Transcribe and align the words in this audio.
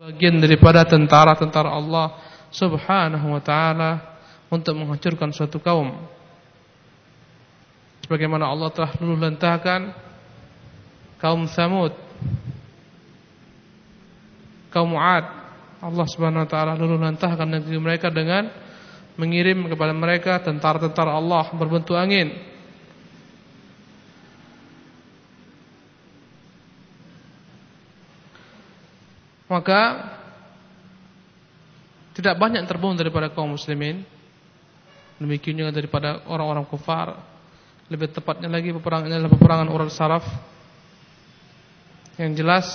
bagian 0.00 0.40
daripada 0.40 0.80
tentara-tentara 0.88 1.76
Allah 1.76 2.16
Subhanahu 2.48 3.36
wa 3.36 3.42
taala 3.44 4.00
untuk 4.48 4.72
menghancurkan 4.72 5.28
suatu 5.28 5.60
kaum. 5.60 5.92
Sebagaimana 8.08 8.48
Allah 8.48 8.72
telah 8.72 8.96
luluh 8.96 9.20
lantahkan 9.20 9.92
kaum 11.20 11.44
Samud, 11.52 11.92
kaum 14.72 14.96
Ad. 14.96 15.36
Allah 15.84 16.06
Subhanahu 16.08 16.48
wa 16.48 16.50
taala 16.50 16.80
luluh 16.80 16.96
negeri 16.96 17.76
mereka 17.76 18.08
dengan 18.08 18.48
mengirim 19.20 19.68
kepada 19.68 19.92
mereka 19.92 20.40
tentara-tentara 20.40 21.12
Allah 21.12 21.52
berbentuk 21.52 21.92
angin. 21.92 22.49
Maka 29.50 29.82
tidak 32.14 32.38
banyak 32.38 32.62
terbunuh 32.70 32.94
daripada 32.94 33.26
kaum 33.34 33.58
muslimin. 33.58 34.06
Demikian 35.18 35.58
juga 35.58 35.74
daripada 35.74 36.22
orang-orang 36.30 36.62
kufar. 36.70 37.18
Lebih 37.90 38.14
tepatnya 38.14 38.46
lagi 38.46 38.70
peperangan 38.70 39.10
adalah 39.10 39.34
peperangan 39.34 39.68
orang 39.68 39.90
Saraf. 39.90 40.22
Yang 42.14 42.32
jelas 42.38 42.66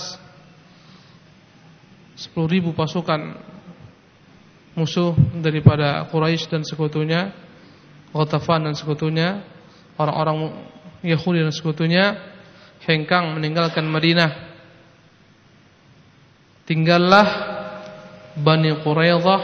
10.000 2.20 2.76
pasukan 2.76 3.20
musuh 4.76 5.16
daripada 5.40 6.04
Quraisy 6.12 6.52
dan 6.52 6.62
sekutunya, 6.64 7.32
Ghatafan 8.12 8.68
dan 8.68 8.74
sekutunya, 8.76 9.40
orang-orang 9.96 10.52
Yahudi 11.00 11.40
dan 11.40 11.54
sekutunya 11.56 12.04
hengkang 12.84 13.32
meninggalkan 13.32 13.88
Madinah 13.88 14.45
tinggallah 16.66 17.26
Bani 18.36 18.74
Quraidah 18.84 19.42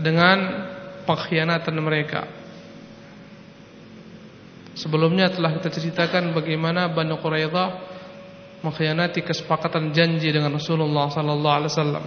dengan 0.00 0.38
pengkhianatan 1.04 1.76
mereka. 1.82 2.22
Sebelumnya 4.78 5.28
telah 5.34 5.58
kita 5.58 5.68
ceritakan 5.74 6.32
bagaimana 6.32 6.86
Bani 6.88 7.18
Quraidah 7.18 7.68
mengkhianati 8.62 9.26
kesepakatan 9.26 9.90
janji 9.90 10.30
dengan 10.30 10.54
Rasulullah 10.54 11.10
sallallahu 11.10 11.56
alaihi 11.60 11.72
wasallam. 11.74 12.04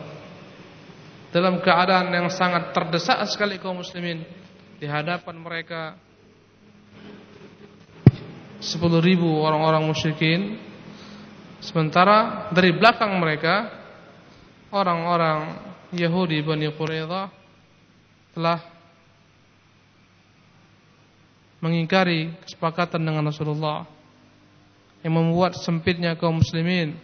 Dalam 1.32 1.64
keadaan 1.64 2.12
yang 2.12 2.28
sangat 2.32 2.76
terdesak 2.76 3.24
sekali 3.28 3.56
kaum 3.60 3.80
muslimin 3.80 4.24
di 4.80 4.88
hadapan 4.88 5.36
mereka 5.40 5.96
10.000 8.60 8.84
orang-orang 9.20 9.84
musyrikin 9.88 10.71
Sementara 11.62 12.50
dari 12.50 12.74
belakang 12.74 13.22
mereka 13.22 13.70
orang-orang 14.74 15.62
Yahudi 15.94 16.42
Bani 16.42 16.66
Quraidah 16.74 17.30
telah 18.34 18.60
mengingkari 21.62 22.34
kesepakatan 22.42 23.06
dengan 23.06 23.30
Rasulullah 23.30 23.86
yang 25.06 25.14
membuat 25.22 25.54
sempitnya 25.62 26.18
kaum 26.18 26.42
muslimin 26.42 26.98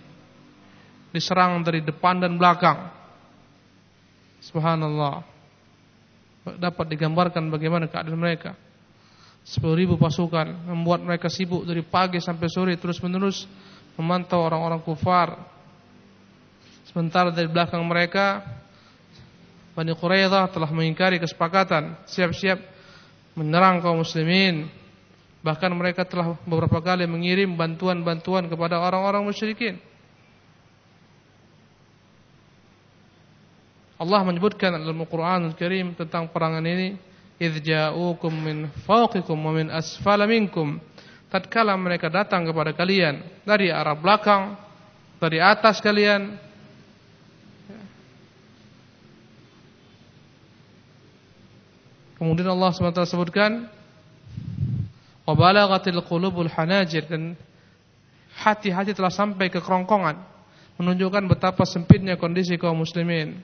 diserang 1.13 1.61
dari 1.61 1.85
depan 1.85 2.17
dan 2.17 2.33
belakang. 2.41 2.89
Subhanallah. 4.41 5.21
Dapat 6.57 6.85
digambarkan 6.97 7.51
bagaimana 7.53 7.85
keadaan 7.85 8.17
mereka. 8.17 8.57
Sepuluh 9.45 9.77
ribu 9.77 9.95
pasukan 10.01 10.65
membuat 10.65 11.05
mereka 11.05 11.29
sibuk 11.29 11.61
dari 11.61 11.85
pagi 11.85 12.17
sampai 12.17 12.47
sore 12.49 12.73
terus 12.79 12.97
menerus 13.05 13.45
memantau 13.97 14.45
orang-orang 14.45 14.79
kufar. 14.85 15.35
Sementara 16.87 17.33
dari 17.33 17.49
belakang 17.49 17.83
mereka 17.83 18.45
Bani 19.77 19.93
Quraidah 19.93 20.49
telah 20.49 20.73
mengingkari 20.73 21.21
kesepakatan, 21.21 22.01
siap-siap 22.09 22.57
menyerang 23.37 23.77
kaum 23.77 24.01
muslimin. 24.01 24.65
Bahkan 25.45 25.69
mereka 25.77 26.01
telah 26.01 26.33
beberapa 26.49 26.81
kali 26.81 27.05
mengirim 27.05 27.53
bantuan-bantuan 27.53 28.49
kepada 28.49 28.81
orang-orang 28.81 29.21
musyrikin. 29.21 29.77
Allah 33.97 34.21
menyebutkan 34.25 34.73
dalam 34.77 34.97
Al-Qur'an 34.97 35.45
Al-Karim 35.45 35.93
tentang 35.93 36.29
perangan 36.29 36.65
ini, 36.65 36.97
"Idz 37.37 37.61
ja'ukum 37.61 38.33
min 38.33 38.57
fawqikum 38.85 39.37
wa 39.37 39.53
min 39.53 39.69
asfala 39.69 40.25
minkum." 40.25 40.81
Tatkala 41.37 41.77
mereka 41.77 42.09
datang 42.09 42.49
kepada 42.49 42.73
kalian 42.73 43.21
dari 43.45 43.69
arah 43.69 43.93
belakang, 43.93 44.57
dari 45.21 45.37
atas 45.37 45.77
kalian, 45.77 46.47
Kemudian 52.17 52.49
Allah 52.49 52.73
SWT 52.73 53.05
sebutkan 53.05 53.69
Wabalagatil 55.21 56.01
qulubul 56.01 56.49
hanajir 56.49 57.05
Dan 57.05 57.37
hati-hati 58.41 58.97
telah 58.97 59.13
sampai 59.13 59.53
ke 59.53 59.61
kerongkongan 59.61 60.17
Menunjukkan 60.81 61.29
betapa 61.29 61.61
sempitnya 61.65 62.17
kondisi 62.17 62.57
kaum 62.57 62.81
muslimin. 62.81 63.37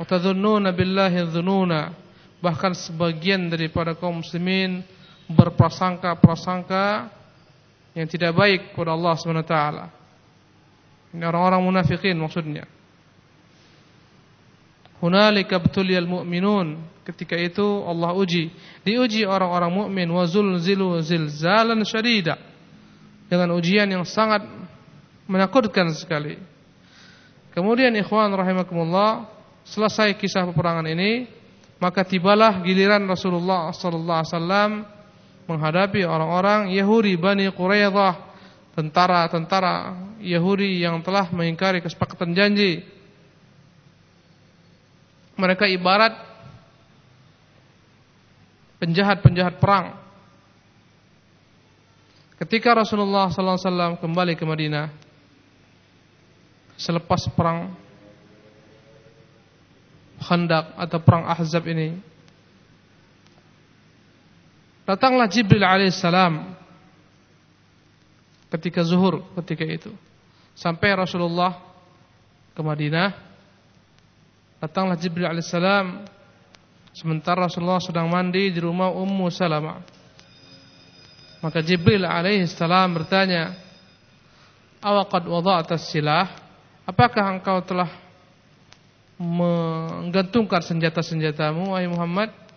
Watadhunnuna 0.00 0.72
billahi 0.72 1.28
dhununa 1.28 1.92
Bahkan 2.40 2.72
sebagian 2.72 3.52
daripada 3.52 3.92
kaum 3.92 4.24
muslimin 4.24 4.80
berprasangka-prasangka 5.30 7.10
yang 7.94 8.06
tidak 8.06 8.34
baik 8.34 8.60
kepada 8.74 8.94
Allah 8.94 9.14
Subhanahu 9.18 9.46
wa 9.46 9.50
taala. 9.50 9.84
Ini 11.10 11.24
orang-orang 11.26 11.62
munafikin 11.62 12.14
maksudnya. 12.18 12.66
Hunalika 15.02 15.58
btuliyal 15.58 16.06
mu'minun. 16.06 16.78
Ketika 17.02 17.34
itu 17.34 17.64
Allah 17.88 18.14
uji, 18.14 18.52
diuji 18.86 19.26
orang-orang 19.26 19.72
mukmin 19.72 20.06
wa 20.12 20.22
zulzilu 20.28 21.02
zilzalan 21.02 21.82
syadida. 21.82 22.38
Dengan 23.26 23.56
ujian 23.58 23.90
yang 23.90 24.06
sangat 24.06 24.46
menakutkan 25.26 25.90
sekali. 25.94 26.38
Kemudian 27.50 27.90
ikhwan 27.98 28.30
rahimakumullah, 28.30 29.26
selesai 29.66 30.14
kisah 30.14 30.46
peperangan 30.46 30.86
ini, 30.86 31.26
maka 31.82 32.06
tibalah 32.06 32.62
giliran 32.62 33.02
Rasulullah 33.08 33.74
sallallahu 33.74 34.18
alaihi 34.22 34.30
wasallam 34.36 34.70
menghadapi 35.50 36.06
orang-orang 36.06 36.70
Yahudi 36.70 37.18
Bani 37.18 37.50
Quraidah, 37.50 38.30
tentara-tentara 38.78 39.98
Yahudi 40.22 40.78
yang 40.80 41.02
telah 41.02 41.26
mengingkari 41.34 41.82
kesepakatan 41.82 42.30
janji. 42.32 42.86
Mereka 45.34 45.66
ibarat 45.66 46.14
penjahat-penjahat 48.78 49.58
perang. 49.58 49.98
Ketika 52.40 52.72
Rasulullah 52.72 53.28
SAW 53.28 54.00
kembali 54.00 54.32
ke 54.36 54.44
Madinah 54.48 54.88
selepas 56.80 57.28
perang 57.36 57.76
Khandaq 60.20 60.76
atau 60.76 60.98
perang 61.00 61.24
Ahzab 61.28 61.64
ini, 61.68 61.96
Datanglah 64.90 65.30
Jibril 65.30 65.62
alaihissalam 65.62 66.50
ketika 68.50 68.82
zuhur 68.82 69.22
ketika 69.38 69.62
itu. 69.62 69.94
Sampai 70.58 70.90
Rasulullah 70.98 71.62
ke 72.50 72.58
Madinah. 72.58 73.14
Datanglah 74.58 74.98
Jibril 74.98 75.30
alaihissalam 75.30 76.10
sementara 76.90 77.46
Rasulullah 77.46 77.78
sedang 77.78 78.10
mandi 78.10 78.50
di 78.50 78.58
rumah 78.58 78.90
Ummu 78.90 79.30
Salamah. 79.30 79.78
Maka 81.38 81.62
Jibril 81.62 82.02
alaihissalam 82.02 82.90
bertanya, 82.90 83.54
"Awaqad 84.82 85.22
wada'ta 85.22 85.78
silah?" 85.78 86.34
Apakah 86.82 87.30
engkau 87.38 87.62
telah 87.62 87.94
menggantungkan 89.22 90.66
senjata-senjatamu 90.66 91.70
wahai 91.70 91.86
Muhammad? 91.86 92.49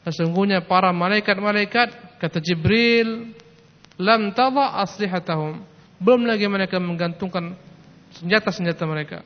Sesungguhnya 0.00 0.64
para 0.64 0.88
malaikat-malaikat 0.96 2.16
kata 2.16 2.40
Jibril 2.40 3.36
lam 4.00 4.32
tadha 4.32 4.80
aslihatahum. 4.80 5.60
Belum 6.00 6.24
lagi 6.24 6.48
mereka 6.48 6.80
menggantungkan 6.80 7.52
senjata-senjata 8.16 8.88
mereka. 8.88 9.20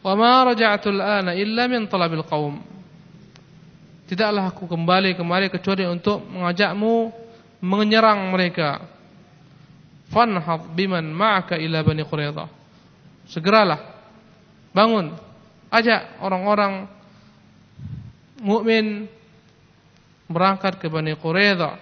Wa 0.00 0.16
ma 0.16 0.48
raja'tu 0.48 0.88
al-ana 0.88 1.36
illa 1.36 1.68
min 1.68 1.84
talabil 1.84 2.24
qaum. 2.24 2.60
Tidaklah 4.04 4.52
aku 4.52 4.68
kembali 4.68 5.16
kemari 5.16 5.48
kecuali 5.48 5.84
untuk 5.88 6.24
mengajakmu 6.28 7.12
menyerang 7.64 8.32
mereka. 8.32 8.84
Fanhad 10.12 10.72
biman 10.76 11.08
ma'aka 11.08 11.56
ila 11.56 11.80
bani 11.80 12.04
Quraidah. 12.04 12.48
Segeralah 13.28 13.80
bangun 14.76 15.16
ajak 15.72 16.20
orang-orang 16.20 16.84
mukmin 18.44 19.08
berangkat 20.30 20.80
ke 20.80 20.86
Bani 20.88 21.16
Quraidah. 21.16 21.76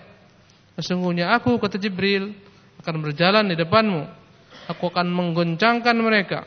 Sesungguhnya 0.79 1.37
aku 1.37 1.61
kata 1.61 1.77
Jibril 1.77 2.33
akan 2.81 2.97
berjalan 3.05 3.47
di 3.51 3.57
depanmu 3.57 4.23
Aku 4.71 4.95
akan 4.95 5.11
menggoncangkan 5.11 5.97
mereka. 5.99 6.47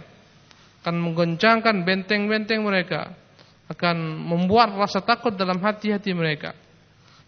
Akan 0.83 1.01
menggoncangkan 1.01 1.83
benteng-benteng 1.83 2.63
mereka. 2.63 3.11
Akan 3.67 3.97
membuat 4.21 4.71
rasa 4.77 5.01
takut 5.01 5.33
dalam 5.33 5.59
hati-hati 5.59 6.13
mereka. 6.15 6.53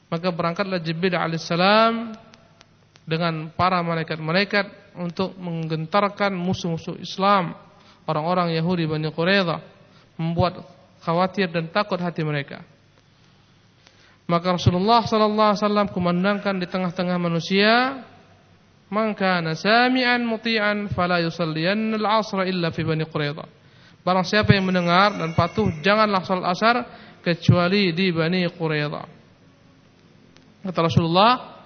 Maka 0.07 0.31
berangkatlah 0.31 0.79
Jibril 0.79 1.17
alaihissalam 1.17 2.15
dengan 3.03 3.51
para 3.51 3.83
malaikat-malaikat 3.83 4.95
untuk 4.95 5.35
menggentarkan 5.35 6.31
musuh-musuh 6.31 6.95
Islam, 7.03 7.55
orang-orang 8.07 8.55
Yahudi 8.55 8.87
Bani 8.87 9.11
Quraidah, 9.11 9.59
membuat 10.15 10.63
khawatir 11.03 11.51
dan 11.51 11.67
takut 11.67 11.99
hati 11.99 12.23
mereka. 12.23 12.63
Maka 14.27 14.59
Rasulullah 14.59 15.07
sallallahu 15.07 15.55
alaihi 15.55 15.63
wasallam 15.63 15.87
kumandangkan 15.95 16.59
di 16.59 16.67
tengah-tengah 16.67 17.15
manusia 17.15 18.03
Man 18.87 19.11
kana 19.19 19.51
sami'an 19.51 20.23
muti'an 20.23 20.87
fala 20.95 21.19
yusalliyanna 21.19 21.99
al-'asra 21.99 22.47
illa 22.47 22.71
fi 22.71 22.87
Bani 22.87 23.03
Quraidah. 23.03 23.47
Barang 23.99 24.23
siapa 24.23 24.55
yang 24.55 24.63
mendengar 24.63 25.11
dan 25.11 25.35
patuh 25.35 25.67
janganlah 25.83 26.23
salat 26.23 26.47
asar 26.55 26.75
kecuali 27.19 27.91
di 27.91 28.15
Bani 28.15 28.47
Quraidah. 28.47 29.05
Kata 30.63 30.79
Rasulullah, 30.87 31.59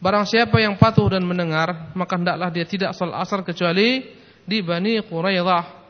barang 0.00 0.24
siapa 0.24 0.56
yang 0.56 0.80
patuh 0.80 1.12
dan 1.12 1.28
mendengar, 1.28 1.92
maka 1.92 2.16
hendaklah 2.16 2.48
dia 2.48 2.64
tidak 2.64 2.96
salat 2.96 3.20
asar 3.20 3.44
kecuali 3.44 4.00
di 4.48 4.64
Bani 4.64 5.04
Quraidah. 5.04 5.84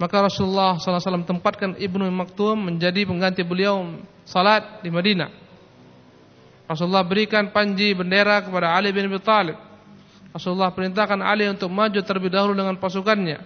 Maka 0.00 0.32
Rasulullah 0.32 0.80
SAW 0.80 1.28
tempatkan 1.28 1.76
Ibnu 1.76 2.08
Maktum 2.08 2.72
menjadi 2.72 3.04
pengganti 3.04 3.44
beliau 3.44 3.84
salat 4.26 4.80
di 4.82 4.90
Madinah. 4.90 5.30
Rasulullah 6.66 7.04
berikan 7.04 7.52
panji 7.52 7.92
bendera 7.92 8.40
kepada 8.40 8.72
Ali 8.72 8.94
bin 8.94 9.04
Abi 9.10 9.20
Thalib. 9.20 9.58
Rasulullah 10.32 10.72
perintahkan 10.72 11.20
Ali 11.20 11.44
untuk 11.44 11.68
maju 11.68 12.00
terlebih 12.00 12.32
dahulu 12.32 12.56
dengan 12.56 12.72
pasukannya. 12.80 13.44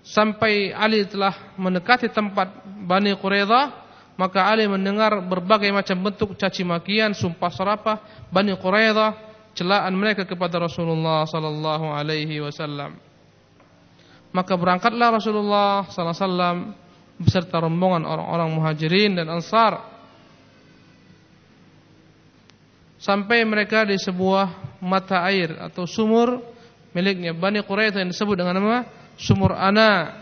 Sampai 0.00 0.72
Ali 0.72 1.04
telah 1.04 1.34
mendekati 1.60 2.08
tempat 2.08 2.64
Bani 2.64 3.12
Quraidah, 3.18 3.84
maka 4.16 4.48
Ali 4.48 4.64
mendengar 4.64 5.20
berbagai 5.20 5.68
macam 5.74 5.98
bentuk 6.00 6.38
caci 6.40 6.64
makian, 6.64 7.12
sumpah 7.12 7.52
serapah 7.52 7.96
Bani 8.32 8.56
Quraidah, 8.56 9.12
celaan 9.52 9.92
mereka 9.92 10.24
kepada 10.24 10.56
Rasulullah 10.56 11.28
sallallahu 11.28 11.92
alaihi 11.92 12.40
wasallam. 12.40 12.96
Maka 14.32 14.56
berangkatlah 14.56 15.20
Rasulullah 15.20 15.84
sallallahu 15.88 16.16
alaihi 16.16 16.24
wasallam 16.24 16.56
beserta 17.16 17.60
rombongan 17.60 18.04
orang-orang 18.04 18.48
Muhajirin 18.52 19.16
dan 19.16 19.32
Ansar 19.32 19.80
sampai 23.00 23.44
mereka 23.44 23.84
di 23.84 23.96
sebuah 23.96 24.78
mata 24.84 25.24
air 25.28 25.56
atau 25.60 25.84
sumur 25.88 26.40
miliknya 26.96 27.36
Bani 27.36 27.60
Quraidah 27.60 28.00
yang 28.00 28.12
disebut 28.12 28.36
dengan 28.40 28.56
nama 28.56 28.78
Sumur 29.16 29.56
Ana. 29.56 30.12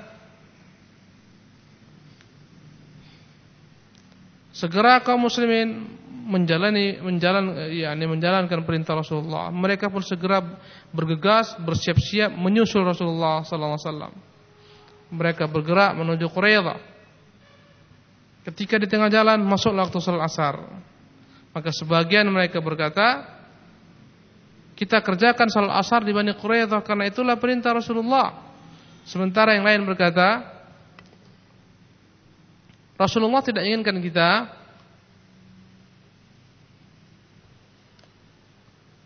Segera 4.55 5.03
kaum 5.03 5.27
muslimin 5.27 5.83
menjalani 6.31 7.03
menjalan 7.03 7.75
yakni 7.75 8.07
menjalankan 8.07 8.63
perintah 8.63 8.95
Rasulullah. 8.95 9.51
Mereka 9.51 9.91
pun 9.91 9.99
segera 10.07 10.39
bergegas, 10.95 11.59
bersiap-siap 11.59 12.31
menyusul 12.39 12.87
Rasulullah 12.87 13.43
sallallahu 13.43 13.75
alaihi 13.75 13.87
wasallam. 13.91 14.13
Mereka 15.15 15.47
bergerak 15.47 15.95
menuju 15.95 16.27
Quraidah. 16.27 16.79
Ketika 18.45 18.77
di 18.77 18.91
tengah 18.91 19.09
jalan 19.09 19.41
masuklah 19.47 19.87
waktu 19.87 19.99
salat 20.03 20.27
asar. 20.27 20.55
Maka 21.55 21.71
sebagian 21.71 22.27
mereka 22.29 22.59
berkata, 22.59 23.23
kita 24.75 24.99
kerjakan 24.99 25.47
salat 25.47 25.79
asar 25.79 26.03
di 26.03 26.11
Bani 26.11 26.35
Quraidah 26.35 26.83
karena 26.83 27.07
itulah 27.07 27.39
perintah 27.39 27.79
Rasulullah. 27.79 28.43
Sementara 29.07 29.55
yang 29.55 29.63
lain 29.63 29.87
berkata, 29.87 30.51
Rasulullah 32.99 33.43
tidak 33.43 33.63
inginkan 33.65 34.03
kita 34.03 34.51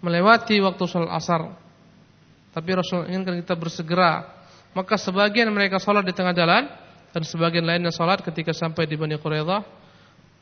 melewati 0.01 0.57
waktu 0.65 0.83
salat 0.89 1.13
asar. 1.13 1.53
Tapi 2.49 2.71
Rasul 2.75 3.07
inginkan 3.13 3.39
kita 3.39 3.55
bersegera. 3.55 4.38
Maka 4.79 4.95
sebagian 4.95 5.51
mereka 5.51 5.83
salat 5.83 6.07
di 6.07 6.15
tengah 6.15 6.31
jalan 6.31 6.71
dan 7.11 7.23
sebagian 7.27 7.67
lainnya 7.67 7.91
salat 7.91 8.23
ketika 8.23 8.55
sampai 8.55 8.87
di 8.87 8.95
Bani 8.95 9.19
Quraidah 9.19 9.67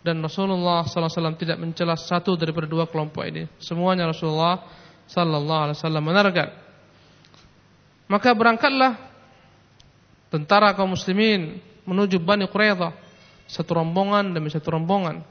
dan 0.04 0.20
Rasulullah 0.20 0.84
SAW 0.84 1.40
tidak 1.40 1.56
mencela 1.56 1.96
satu 1.96 2.36
daripada 2.36 2.68
dua 2.68 2.84
kelompok 2.84 3.24
ini. 3.24 3.48
Semuanya 3.56 4.12
Rasulullah 4.12 4.60
Sallallahu 5.08 5.62
Alaihi 5.64 5.76
Wasallam 5.80 6.04
menargan. 6.04 6.52
Maka 8.12 8.36
berangkatlah 8.36 9.00
tentara 10.28 10.76
kaum 10.76 10.92
muslimin 10.92 11.56
menuju 11.88 12.20
Bani 12.20 12.44
Quraidah 12.44 12.92
satu 13.48 13.72
rombongan 13.72 14.36
demi 14.36 14.52
satu 14.52 14.68
rombongan. 14.68 15.24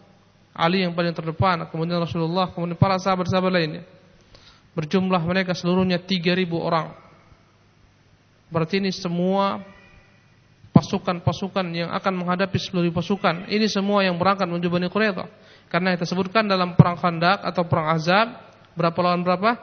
Ali 0.50 0.82
yang 0.82 0.98
paling 0.98 1.14
terdepan, 1.14 1.62
kemudian 1.70 2.02
Rasulullah, 2.02 2.50
kemudian 2.50 2.74
para 2.74 2.98
sahabat-sahabat 2.98 3.54
lainnya. 3.54 3.86
Berjumlah 4.74 5.22
mereka 5.22 5.54
seluruhnya 5.54 6.02
3000 6.02 6.58
orang. 6.58 7.05
Berarti 8.50 8.78
ini 8.78 8.94
semua 8.94 9.62
pasukan-pasukan 10.76 11.66
yang 11.72 11.90
akan 11.96 12.14
menghadapi 12.20 12.60
seluruh 12.60 12.92
pasukan. 12.92 13.48
Ini 13.48 13.66
semua 13.72 14.04
yang 14.04 14.20
berangkat 14.20 14.44
menuju 14.44 14.68
Bani 14.68 14.92
Quraidah. 14.92 15.28
Karena 15.72 15.96
kita 15.96 16.04
sebutkan 16.04 16.46
dalam 16.46 16.76
perang 16.76 17.00
Khandaq 17.00 17.42
atau 17.48 17.64
perang 17.64 17.96
Azab, 17.96 18.28
berapa 18.76 19.00
lawan 19.00 19.24
berapa? 19.24 19.56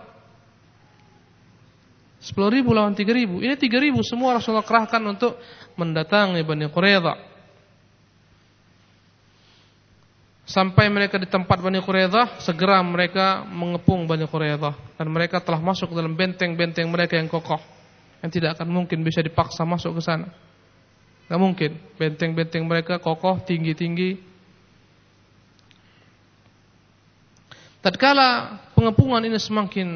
10 2.22 2.32
ribu 2.48 2.72
lawan 2.72 2.96
3 2.96 3.04
ribu. 3.12 3.44
Ini 3.44 3.60
3 3.60 3.76
ribu 3.76 4.00
semua 4.00 4.40
Rasulullah 4.40 4.64
kerahkan 4.64 5.02
untuk 5.04 5.36
mendatangi 5.76 6.40
Bani 6.40 6.66
Quraidah. 6.72 7.30
Sampai 10.48 10.90
mereka 10.90 11.20
di 11.20 11.28
tempat 11.28 11.60
Bani 11.60 11.78
Quraidah, 11.78 12.40
segera 12.40 12.80
mereka 12.82 13.44
mengepung 13.46 14.08
Bani 14.08 14.24
Quraidah 14.24 14.96
dan 14.96 15.06
mereka 15.12 15.44
telah 15.44 15.60
masuk 15.60 15.92
dalam 15.92 16.16
benteng-benteng 16.16 16.88
mereka 16.88 17.20
yang 17.20 17.28
kokoh 17.28 17.81
yang 18.22 18.30
tidak 18.30 18.54
akan 18.54 18.70
mungkin 18.70 19.02
bisa 19.02 19.18
dipaksa 19.18 19.66
masuk 19.66 19.98
ke 19.98 20.02
sana. 20.06 20.30
Gak 21.26 21.40
mungkin. 21.42 21.74
Benteng-benteng 21.98 22.62
mereka 22.62 23.02
kokoh, 23.02 23.42
tinggi-tinggi. 23.42 24.30
Tatkala 27.82 28.62
pengepungan 28.78 29.26
ini 29.26 29.34
semakin 29.42 29.88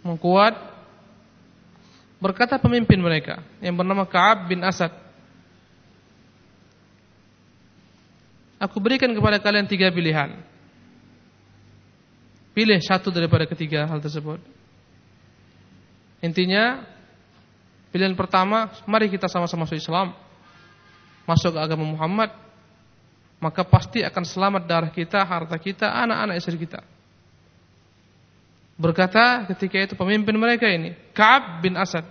mengkuat, 0.00 0.56
berkata 2.16 2.56
pemimpin 2.56 2.96
mereka 2.96 3.44
yang 3.60 3.76
bernama 3.76 4.08
Ka'ab 4.08 4.48
bin 4.48 4.64
Asad. 4.64 4.88
Aku 8.60 8.80
berikan 8.80 9.12
kepada 9.12 9.36
kalian 9.40 9.68
tiga 9.68 9.92
pilihan. 9.92 10.40
Pilih 12.56 12.80
satu 12.80 13.12
daripada 13.12 13.44
ketiga 13.44 13.84
hal 13.88 14.00
tersebut. 14.00 14.59
Intinya 16.20 16.84
Pilihan 17.90 18.14
pertama, 18.14 18.70
mari 18.86 19.10
kita 19.10 19.26
sama-sama 19.26 19.66
masuk 19.66 19.74
Islam. 19.74 20.14
Masuk 21.26 21.58
agama 21.58 21.82
Muhammad. 21.82 22.30
Maka 23.42 23.66
pasti 23.66 24.06
akan 24.06 24.22
selamat 24.22 24.62
darah 24.62 24.92
kita, 24.94 25.26
harta 25.26 25.58
kita, 25.58 25.90
anak-anak 25.90 26.38
istri 26.38 26.54
kita. 26.54 26.86
Berkata 28.78 29.44
ketika 29.50 29.76
itu 29.90 29.94
pemimpin 29.98 30.38
mereka 30.38 30.70
ini, 30.70 30.94
Ka'ab 31.10 31.66
bin 31.66 31.74
Asad. 31.74 32.06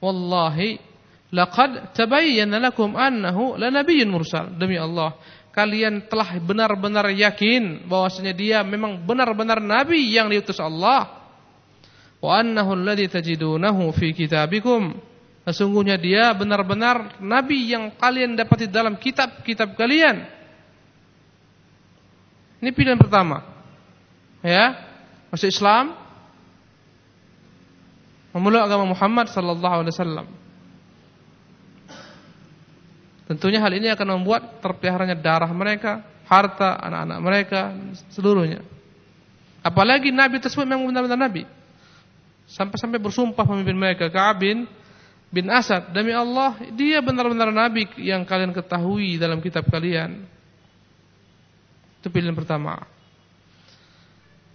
Wallahi, 0.00 0.80
laqad 1.28 1.92
tabayyana 1.92 2.56
lakum 2.56 2.96
annahu 2.96 3.60
lanabiyyun 3.60 4.08
mursal. 4.08 4.48
Demi 4.56 4.80
Allah, 4.80 5.12
kalian 5.52 6.08
telah 6.08 6.40
benar-benar 6.40 7.12
yakin 7.12 7.84
bahwasanya 7.84 8.32
dia 8.32 8.58
memang 8.64 9.02
benar-benar 9.04 9.60
nabi 9.60 10.08
yang 10.14 10.30
diutus 10.30 10.62
Allah 10.62 11.25
wa 12.20 12.40
annahu 12.40 12.76
alladhi 12.76 13.08
tajidunahu 13.10 13.92
fi 13.96 14.12
kitabikum. 14.16 14.96
Sesungguhnya 15.46 15.94
dia 15.94 16.34
benar-benar 16.34 17.22
nabi 17.22 17.70
yang 17.70 17.94
kalian 17.94 18.34
dapati 18.34 18.66
dalam 18.66 18.98
kitab-kitab 18.98 19.78
kalian. 19.78 20.26
Ini 22.58 22.70
pilihan 22.74 22.98
pertama. 22.98 23.46
Ya 24.42 24.74
masuk 25.30 25.46
Islam 25.46 25.94
memeluk 28.34 28.62
agama 28.62 28.90
Muhammad 28.90 29.30
sallallahu 29.30 29.76
alaihi 29.86 29.94
wasallam. 29.94 30.26
Tentunya 33.26 33.58
hal 33.58 33.74
ini 33.74 33.90
akan 33.90 34.18
membuat 34.18 34.62
terpeliharanya 34.62 35.18
darah 35.18 35.50
mereka 35.50 36.02
harta 36.26 36.78
anak-anak 36.78 37.18
mereka 37.22 37.60
seluruhnya. 38.10 38.66
Apalagi 39.62 40.10
nabi 40.10 40.42
tersebut 40.42 40.66
memang 40.66 40.90
benar-benar 40.90 41.30
nabi 41.30 41.46
Sampai-sampai 42.46 43.02
bersumpah 43.02 43.42
pemimpin 43.42 43.74
mereka 43.74 44.06
Ka'ab 44.06 44.38
bin, 44.38 44.70
bin 45.34 45.46
Asad 45.50 45.90
Demi 45.90 46.14
Allah 46.14 46.54
dia 46.70 47.02
benar-benar 47.02 47.50
Nabi 47.50 47.90
yang 47.98 48.22
kalian 48.22 48.54
ketahui 48.54 49.18
dalam 49.18 49.42
kitab 49.42 49.66
kalian 49.66 50.22
Itu 51.98 52.06
pilihan 52.06 52.38
pertama 52.38 52.86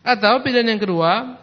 Atau 0.08 0.40
pilihan 0.40 0.72
yang 0.72 0.80
kedua 0.80 1.36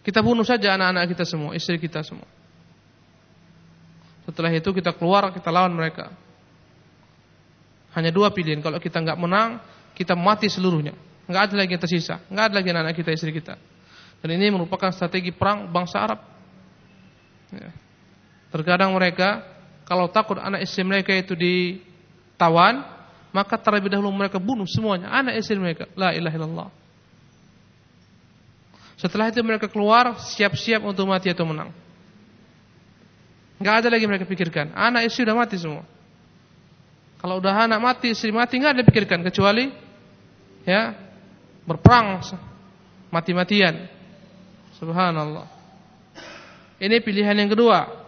Kita 0.00 0.24
bunuh 0.24 0.42
saja 0.48 0.74
anak-anak 0.80 1.12
kita 1.12 1.24
semua, 1.28 1.52
istri 1.52 1.76
kita 1.76 2.00
semua. 2.00 2.24
Setelah 4.24 4.50
itu 4.50 4.72
kita 4.72 4.96
keluar, 4.96 5.28
kita 5.28 5.52
lawan 5.52 5.76
mereka. 5.76 6.08
Hanya 7.92 8.08
dua 8.08 8.32
pilihan. 8.32 8.64
Kalau 8.64 8.80
kita 8.80 9.02
nggak 9.02 9.18
menang, 9.20 9.60
kita 9.92 10.16
mati 10.16 10.48
seluruhnya. 10.48 10.96
Nggak 11.28 11.42
ada 11.50 11.54
lagi 11.60 11.70
yang 11.76 11.82
tersisa. 11.82 12.16
Nggak 12.32 12.44
ada 12.48 12.54
lagi 12.58 12.68
anak-anak 12.72 12.96
kita, 12.96 13.10
istri 13.12 13.30
kita. 13.34 13.54
Dan 14.20 14.36
ini 14.36 14.52
merupakan 14.52 14.92
strategi 14.92 15.32
perang 15.32 15.68
bangsa 15.72 15.96
Arab. 16.00 16.20
Ya. 17.50 17.72
Terkadang 18.52 18.92
mereka 18.92 19.42
kalau 19.88 20.06
takut 20.06 20.38
anak 20.38 20.62
istri 20.62 20.86
mereka 20.86 21.10
itu 21.10 21.34
ditawan, 21.34 22.84
maka 23.34 23.58
terlebih 23.58 23.90
dahulu 23.90 24.12
mereka 24.14 24.38
bunuh 24.38 24.68
semuanya 24.68 25.10
anak 25.10 25.40
istri 25.40 25.56
mereka. 25.56 25.88
La 25.96 26.14
ilaha 26.14 26.36
illallah. 26.36 26.68
Setelah 29.00 29.32
itu 29.32 29.40
mereka 29.40 29.66
keluar 29.66 30.20
siap-siap 30.20 30.84
untuk 30.84 31.08
mati 31.08 31.32
atau 31.32 31.48
menang. 31.48 31.72
Nggak 33.56 33.74
ada 33.82 33.88
lagi 33.88 34.04
mereka 34.04 34.28
pikirkan. 34.28 34.76
Anak 34.76 35.08
istri 35.08 35.24
sudah 35.24 35.36
mati 35.36 35.56
semua. 35.56 35.84
Kalau 37.20 37.36
udah 37.36 37.68
anak 37.68 37.80
mati, 37.80 38.12
istri 38.12 38.32
mati 38.32 38.56
nggak 38.56 38.72
ada 38.76 38.84
pikirkan 38.84 39.20
kecuali 39.24 39.68
ya 40.64 40.96
berperang 41.68 42.20
mati-matian. 43.12 43.99
Subhanallah. 44.80 45.44
Ini 46.80 47.04
pilihan 47.04 47.36
yang 47.36 47.52
kedua. 47.52 48.00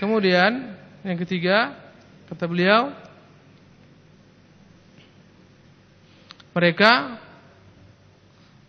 Kemudian 0.00 0.72
yang 1.04 1.20
ketiga 1.20 1.76
kata 2.32 2.48
beliau 2.48 3.03
mereka 6.54 7.18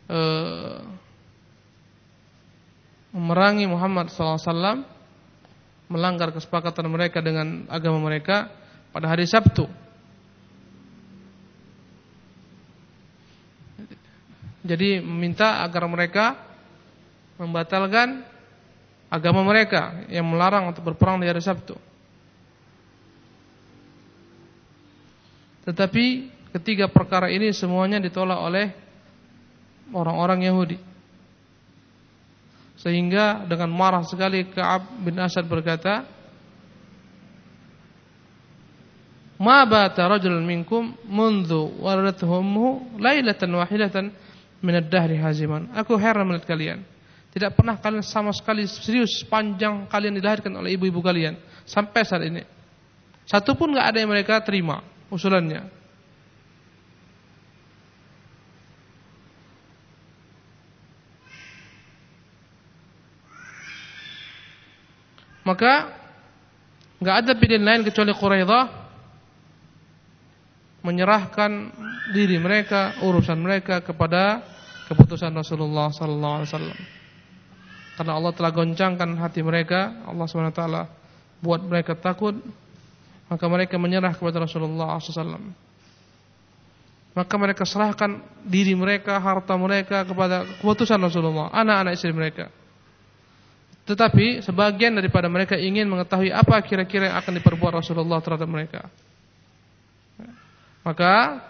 eh, 0.10 0.78
memerangi 3.14 3.70
Muhammad 3.70 4.12
SAW 4.12 4.84
melanggar 5.86 6.34
kesepakatan 6.34 6.90
mereka 6.90 7.22
dengan 7.22 7.70
agama 7.70 8.02
mereka 8.02 8.50
pada 8.90 9.06
hari 9.06 9.30
Sabtu. 9.30 9.70
Jadi 14.66 14.98
meminta 14.98 15.62
agar 15.62 15.86
mereka 15.86 16.42
membatalkan 17.38 18.26
agama 19.14 19.46
mereka 19.46 20.10
yang 20.10 20.26
melarang 20.26 20.74
untuk 20.74 20.82
berperang 20.90 21.22
di 21.22 21.30
hari 21.30 21.38
Sabtu. 21.38 21.78
Tetapi 25.70 26.35
ketiga 26.56 26.88
perkara 26.88 27.28
ini 27.28 27.52
semuanya 27.52 28.00
ditolak 28.00 28.40
oleh 28.40 28.72
orang-orang 29.92 30.48
Yahudi. 30.48 30.78
Sehingga 32.80 33.44
dengan 33.44 33.72
marah 33.76 34.04
sekali 34.08 34.48
Ka'ab 34.48 34.88
bin 35.04 35.20
Asad 35.20 35.44
berkata, 35.48 36.08
"Ma 39.36 39.68
bata 39.68 40.08
rajul 40.08 40.40
minkum 40.44 40.96
mundu 41.04 41.76
waradathu 41.84 42.24
lailatan 43.00 43.52
wahidatan 43.52 44.06
min 44.64 44.74
ad-dahri 44.80 45.20
haziman." 45.20 45.72
Aku 45.76 46.00
heran 46.00 46.24
melihat 46.24 46.48
kalian. 46.48 46.80
Tidak 47.36 47.52
pernah 47.52 47.76
kalian 47.76 48.00
sama 48.00 48.32
sekali 48.32 48.64
serius 48.64 49.28
panjang 49.28 49.92
kalian 49.92 50.16
dilahirkan 50.16 50.56
oleh 50.56 50.80
ibu-ibu 50.80 51.04
kalian 51.04 51.36
sampai 51.68 52.08
saat 52.08 52.24
ini. 52.24 52.48
Satu 53.28 53.60
pun 53.60 53.76
nggak 53.76 53.88
ada 53.92 53.98
yang 54.00 54.08
mereka 54.08 54.40
terima 54.40 54.80
usulannya. 55.12 55.85
Maka 65.46 65.94
nggak 67.00 67.16
ada 67.22 67.32
pilihan 67.38 67.62
lain 67.62 67.82
kecuali 67.86 68.12
Quraidah 68.12 68.66
menyerahkan 70.86 71.52
diri 72.14 72.38
mereka, 72.38 73.02
urusan 73.02 73.38
mereka 73.42 73.82
kepada 73.82 74.42
keputusan 74.90 75.34
Rasulullah 75.34 75.90
sallallahu 75.90 76.36
alaihi 76.42 76.50
wasallam. 76.50 76.80
Karena 77.96 78.12
Allah 78.20 78.32
telah 78.36 78.52
goncangkan 78.52 79.10
hati 79.18 79.40
mereka, 79.40 80.04
Allah 80.04 80.28
SWT 80.28 80.62
buat 81.40 81.64
mereka 81.64 81.96
takut, 81.96 82.36
maka 83.32 83.46
mereka 83.48 83.80
menyerah 83.80 84.12
kepada 84.12 84.44
Rasulullah 84.44 85.00
SAW. 85.00 85.56
Maka 87.16 87.36
mereka 87.40 87.64
serahkan 87.64 88.20
diri 88.44 88.76
mereka, 88.76 89.16
harta 89.16 89.56
mereka 89.56 90.04
kepada 90.04 90.44
keputusan 90.60 91.00
Rasulullah, 91.00 91.48
anak-anak 91.56 91.96
istri 91.96 92.12
mereka. 92.12 92.52
Tetapi 93.86 94.42
sebagian 94.42 94.98
daripada 94.98 95.30
mereka 95.30 95.54
ingin 95.54 95.86
mengetahui 95.86 96.34
apa 96.34 96.58
kira-kira 96.66 97.14
yang 97.14 97.18
akan 97.22 97.34
diperbuat 97.38 97.86
Rasulullah 97.86 98.18
terhadap 98.18 98.50
mereka. 98.50 98.90
Maka 100.82 101.42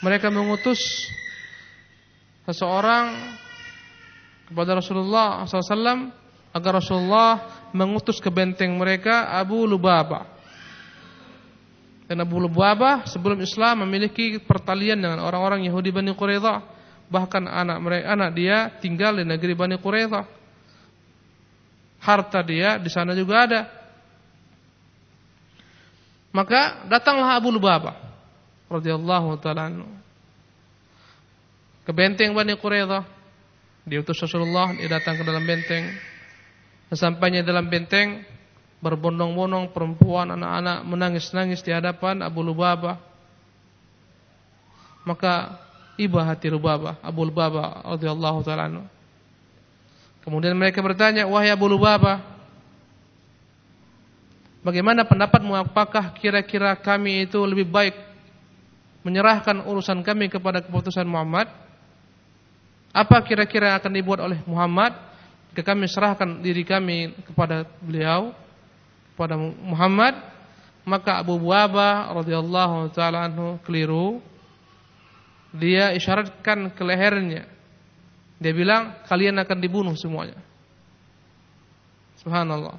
mereka 0.00 0.32
mengutus 0.32 0.80
seseorang 2.48 3.36
kepada 4.48 4.80
Rasulullah 4.80 5.44
SAW 5.44 6.12
agar 6.56 6.72
Rasulullah 6.80 7.32
mengutus 7.76 8.16
ke 8.16 8.32
benteng 8.32 8.72
mereka 8.72 9.28
Abu 9.28 9.68
Lubabah. 9.68 10.24
Dan 12.08 12.24
Abu 12.24 12.40
Lubabah 12.40 13.04
sebelum 13.04 13.36
Islam 13.44 13.84
memiliki 13.84 14.40
pertalian 14.40 14.96
dengan 14.96 15.20
orang-orang 15.20 15.68
Yahudi 15.68 15.92
Bani 15.92 16.16
Quraidah. 16.16 16.80
Bahkan 17.08 17.44
anak 17.44 17.78
mereka, 17.84 18.04
anak 18.16 18.30
dia 18.32 18.72
tinggal 18.80 19.20
di 19.20 19.28
negeri 19.28 19.52
Bani 19.52 19.76
Quraidah. 19.76 20.37
Harta 22.08 22.40
dia 22.40 22.80
di 22.80 22.88
sana 22.88 23.12
juga 23.12 23.44
ada. 23.44 23.60
Maka 26.32 26.88
datanglah 26.88 27.36
Abu 27.36 27.52
Lubabah 27.52 28.00
radhiyallahu 28.72 29.36
taala 29.44 29.68
ke 31.84 31.92
benteng 31.92 32.32
Bani 32.32 32.56
Quraidah 32.56 33.04
diutus 33.88 34.20
Rasulullah, 34.20 34.76
dia 34.76 34.92
datang 34.92 35.16
ke 35.16 35.24
dalam 35.24 35.44
benteng. 35.44 35.88
Sesampainya 36.92 37.44
dalam 37.44 37.68
benteng, 37.68 38.24
berbondong-bondong 38.84 39.72
perempuan, 39.72 40.32
anak-anak 40.32 40.84
menangis-nangis 40.84 41.64
di 41.64 41.72
hadapan 41.72 42.20
Abu 42.20 42.44
Lubabah. 42.44 43.00
Maka 45.08 45.56
iba 45.96 46.20
hati 46.24 46.52
Lubabah, 46.52 47.00
Abu 47.00 47.24
Lubabah 47.28 47.96
radhiyallahu 47.96 48.44
taala 48.44 48.88
Kemudian 50.28 50.52
mereka 50.52 50.84
bertanya, 50.84 51.24
"Wahai 51.24 51.48
Abu 51.48 51.64
Lubabah, 51.72 52.20
bagaimana 54.60 55.08
pendapatmu? 55.08 55.56
Apakah 55.56 56.12
kira-kira 56.12 56.76
kami 56.76 57.24
itu 57.24 57.40
lebih 57.48 57.64
baik 57.64 57.96
menyerahkan 59.08 59.64
urusan 59.64 60.04
kami 60.04 60.28
kepada 60.28 60.60
keputusan 60.60 61.08
Muhammad?" 61.08 61.48
Apa 62.92 63.24
kira-kira 63.24 63.72
akan 63.80 63.88
dibuat 63.88 64.20
oleh 64.20 64.44
Muhammad 64.44 64.92
jika 65.56 65.72
kami 65.72 65.88
serahkan 65.88 66.44
diri 66.44 66.60
kami 66.60 67.16
kepada 67.24 67.64
beliau 67.80 68.36
kepada 69.16 69.32
Muhammad? 69.40 70.12
Maka 70.84 71.24
Abu 71.24 71.40
Buaba 71.40 72.12
radhiyallahu 72.20 72.92
taala 72.92 73.32
keliru. 73.64 74.20
Dia 75.56 75.96
isyaratkan 75.96 76.68
ke 76.76 76.84
lehernya 76.84 77.48
dia 78.38 78.54
bilang 78.54 79.02
kalian 79.10 79.34
akan 79.42 79.58
dibunuh 79.58 79.94
semuanya. 79.98 80.38
Subhanallah. 82.22 82.78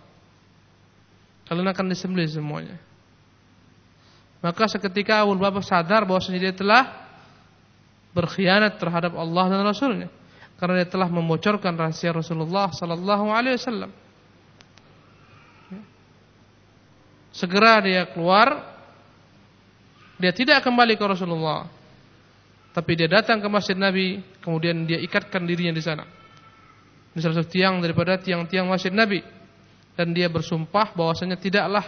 Kalian 1.51 1.67
akan 1.67 1.85
disembelih 1.91 2.31
semuanya. 2.31 2.79
Maka 4.39 4.71
seketika 4.71 5.19
Abu 5.19 5.35
Buaba 5.35 5.59
sadar 5.59 6.07
bahwa 6.07 6.23
dia 6.31 6.55
telah 6.55 6.87
berkhianat 8.15 8.79
terhadap 8.79 9.15
Allah 9.19 9.45
dan 9.51 9.61
Rasulnya. 9.67 10.09
Karena 10.55 10.83
dia 10.83 10.87
telah 10.91 11.07
membocorkan 11.11 11.75
rahasia 11.75 12.11
Rasulullah 12.11 12.71
Sallallahu 12.71 13.31
Alaihi 13.31 13.55
Wasallam. 13.59 13.91
Segera 17.31 17.79
dia 17.79 18.03
keluar, 18.11 18.67
dia 20.19 20.35
tidak 20.35 20.59
kembali 20.59 20.99
ke 20.99 21.05
Rasulullah, 21.07 21.71
tapi 22.69 22.93
dia 22.93 23.09
datang 23.09 23.41
ke 23.41 23.47
masjid 23.49 23.73
Nabi, 23.73 24.21
kemudian 24.45 24.85
dia 24.85 25.01
ikatkan 25.01 25.41
dirinya 25.43 25.73
di 25.73 25.81
sana, 25.81 26.05
di 27.11 27.19
salah 27.19 27.41
satu 27.41 27.49
tiang 27.49 27.81
daripada 27.81 28.21
tiang-tiang 28.21 28.69
masjid 28.69 28.93
Nabi, 28.93 29.25
dan 29.97 30.13
dia 30.13 30.29
bersumpah 30.29 30.93
bahwasanya 30.93 31.35
tidaklah 31.35 31.83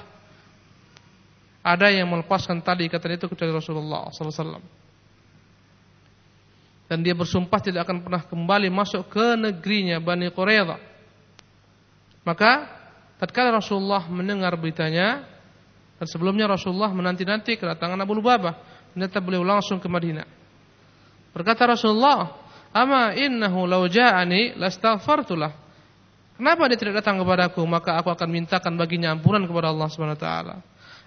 ada 1.61 1.87
yang 1.93 2.09
melepaskan 2.09 2.59
tali 2.65 2.89
ikatan 2.89 3.15
itu 3.15 3.29
kecuali 3.29 3.53
Rasulullah 3.53 4.09
wasallam. 4.09 4.65
Dan 6.89 7.07
dia 7.07 7.15
bersumpah 7.15 7.61
tidak 7.63 7.87
akan 7.87 8.03
pernah 8.03 8.21
kembali 8.27 8.67
masuk 8.67 9.07
ke 9.07 9.39
negerinya 9.39 10.01
Bani 10.03 10.27
Quraidah. 10.27 10.81
Maka 12.27 12.67
tatkala 13.15 13.63
Rasulullah 13.63 14.03
mendengar 14.11 14.51
beritanya 14.59 15.23
dan 16.01 16.07
sebelumnya 16.09 16.49
Rasulullah 16.49 16.91
menanti-nanti 16.91 17.55
kedatangan 17.55 17.95
Abu 18.01 18.17
Lubabah, 18.17 18.57
ternyata 18.91 19.21
beliau 19.23 19.45
langsung 19.45 19.77
ke 19.79 19.87
Madinah. 19.87 20.40
Berkata 21.31 21.67
Rasulullah, 21.67 22.35
"Ama 22.71 23.15
innahu 23.15 23.67
law 23.67 23.83
ja'ani 23.87 24.55
lastaghfartulah." 24.59 25.51
Kenapa 26.35 26.65
dia 26.67 26.77
tidak 26.79 27.05
datang 27.05 27.21
kepadaku? 27.21 27.61
Maka 27.69 28.01
aku 28.01 28.09
akan 28.09 28.29
mintakan 28.31 28.73
baginya 28.73 29.13
ampunan 29.13 29.45
kepada 29.45 29.69
Allah 29.69 29.87
Subhanahu 29.93 30.17
wa 30.17 30.23
taala. 30.23 30.55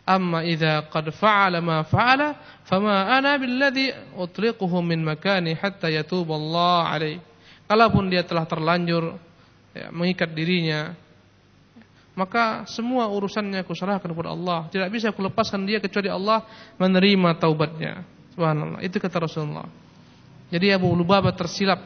Amma 0.04 0.44
idza 0.44 0.84
qad 0.92 1.10
fa'ala 1.10 1.64
ma 1.64 1.82
fa'ala 1.82 2.60
fama 2.68 3.08
ana 3.08 3.40
billadhi 3.40 3.90
utliquhu 4.14 4.78
min 4.84 5.00
makani 5.02 5.56
hatta 5.56 5.90
yatub 5.90 6.28
Allah 6.30 6.92
alaih. 6.92 7.18
Kalaupun 7.64 8.12
dia 8.12 8.22
telah 8.22 8.44
terlanjur 8.44 9.16
ya, 9.72 9.88
mengikat 9.88 10.30
dirinya 10.36 10.92
maka 12.14 12.62
semua 12.70 13.10
urusannya 13.10 13.66
aku 13.66 13.74
serahkan 13.74 14.06
kepada 14.06 14.30
Allah. 14.30 14.70
Tidak 14.70 14.86
bisa 14.86 15.10
aku 15.10 15.18
lepaskan 15.26 15.66
dia 15.66 15.82
kecuali 15.82 16.06
Allah 16.06 16.46
menerima 16.78 17.34
taubatnya. 17.42 18.06
Subhanallah. 18.38 18.80
Itu 18.86 19.02
kata 19.02 19.26
Rasulullah. 19.26 19.66
Jadi 20.54 20.70
Abu 20.70 20.94
Lubabah 20.94 21.34
tersilap. 21.34 21.82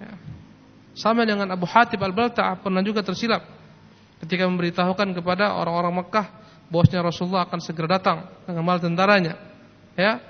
Ya. 0.00 0.16
Sama 0.96 1.28
dengan 1.28 1.44
Abu 1.52 1.68
Hatib 1.68 2.00
Al-Balta'ah 2.00 2.56
pernah 2.56 2.80
juga 2.80 3.04
tersilap 3.04 3.44
ketika 4.24 4.48
memberitahukan 4.48 5.12
kepada 5.12 5.52
orang-orang 5.60 6.00
Mekah 6.00 6.26
bosnya 6.72 7.04
Rasulullah 7.04 7.44
akan 7.44 7.60
segera 7.60 8.00
datang 8.00 8.24
dengan 8.48 8.64
mal 8.64 8.80
tentaranya. 8.80 9.36
Ya. 9.92 10.24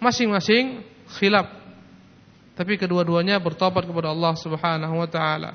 Masing-masing 0.00 0.80
khilaf. 1.20 1.52
Tapi 2.56 2.80
kedua-duanya 2.80 3.36
bertobat 3.36 3.84
kepada 3.84 4.08
Allah 4.08 4.32
Subhanahu 4.40 5.04
wa 5.04 5.08
taala. 5.08 5.52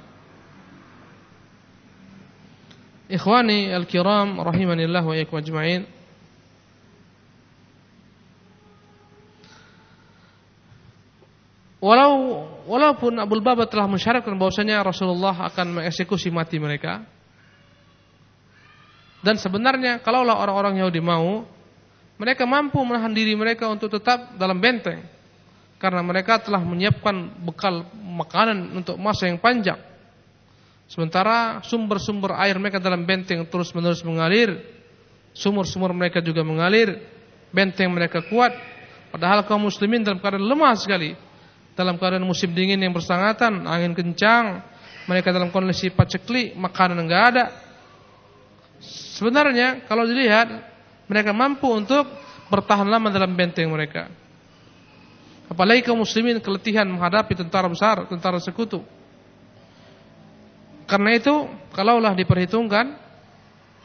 Ikhwani 3.10 3.74
al-kiram 3.74 4.46
rahimanillah 4.46 5.02
wa 5.02 5.18
iyyakum 5.18 5.42
ajma'in. 5.42 5.97
Walau 11.78 12.46
walaupun 12.66 13.22
Abu 13.22 13.38
Baba 13.38 13.70
telah 13.70 13.86
mensyaratkan 13.86 14.34
bahwasanya 14.34 14.82
Rasulullah 14.82 15.46
akan 15.46 15.78
mengeksekusi 15.78 16.34
mati 16.34 16.58
mereka, 16.58 17.06
dan 19.22 19.38
sebenarnya 19.38 20.02
kalaulah 20.02 20.38
orang-orang 20.38 20.82
Yahudi 20.82 21.02
mau, 21.02 21.46
mereka 22.18 22.46
mampu 22.50 22.82
menahan 22.82 23.14
diri 23.14 23.34
mereka 23.34 23.70
untuk 23.70 23.90
tetap 23.94 24.38
dalam 24.38 24.58
benteng. 24.58 25.06
Karena 25.78 26.02
mereka 26.02 26.42
telah 26.42 26.62
menyiapkan 26.62 27.46
bekal 27.46 27.86
makanan 27.94 28.74
untuk 28.74 28.98
masa 28.98 29.30
yang 29.30 29.38
panjang. 29.38 29.78
Sementara 30.90 31.62
sumber-sumber 31.62 32.34
air 32.42 32.58
mereka 32.58 32.82
dalam 32.82 33.06
benteng 33.06 33.46
terus-menerus 33.46 34.02
mengalir. 34.02 34.58
Sumur-sumur 35.38 35.94
mereka 35.94 36.18
juga 36.24 36.42
mengalir. 36.42 36.98
Benteng 37.54 37.94
mereka 37.94 38.26
kuat. 38.26 38.56
Padahal 39.14 39.46
kaum 39.46 39.70
muslimin 39.70 40.02
dalam 40.02 40.18
keadaan 40.18 40.48
lemah 40.48 40.74
sekali. 40.74 41.14
Dalam 41.78 42.02
keadaan 42.02 42.26
musim 42.26 42.50
dingin 42.58 42.82
yang 42.82 42.90
bersangatan, 42.90 43.70
angin 43.70 43.94
kencang, 43.94 44.66
mereka 45.06 45.30
dalam 45.30 45.54
kondisi 45.54 45.94
paceklik, 45.94 46.58
makanan 46.58 47.06
enggak 47.06 47.24
ada. 47.32 47.46
Sebenarnya 49.18 49.86
kalau 49.86 50.10
dilihat 50.10 50.50
mereka 51.06 51.32
mampu 51.38 51.70
untuk 51.70 52.10
bertahan 52.50 52.90
lama 52.90 53.14
dalam 53.14 53.38
benteng 53.38 53.70
mereka. 53.70 54.10
Apalagi 55.48 55.86
kaum 55.86 56.04
muslimin 56.04 56.44
keletihan 56.44 56.84
menghadapi 56.90 57.38
tentara 57.38 57.70
besar, 57.72 58.04
tentara 58.10 58.42
sekutu. 58.42 58.84
Karena 60.90 61.16
itu, 61.16 61.48
kalaulah 61.72 62.12
diperhitungkan, 62.16 62.96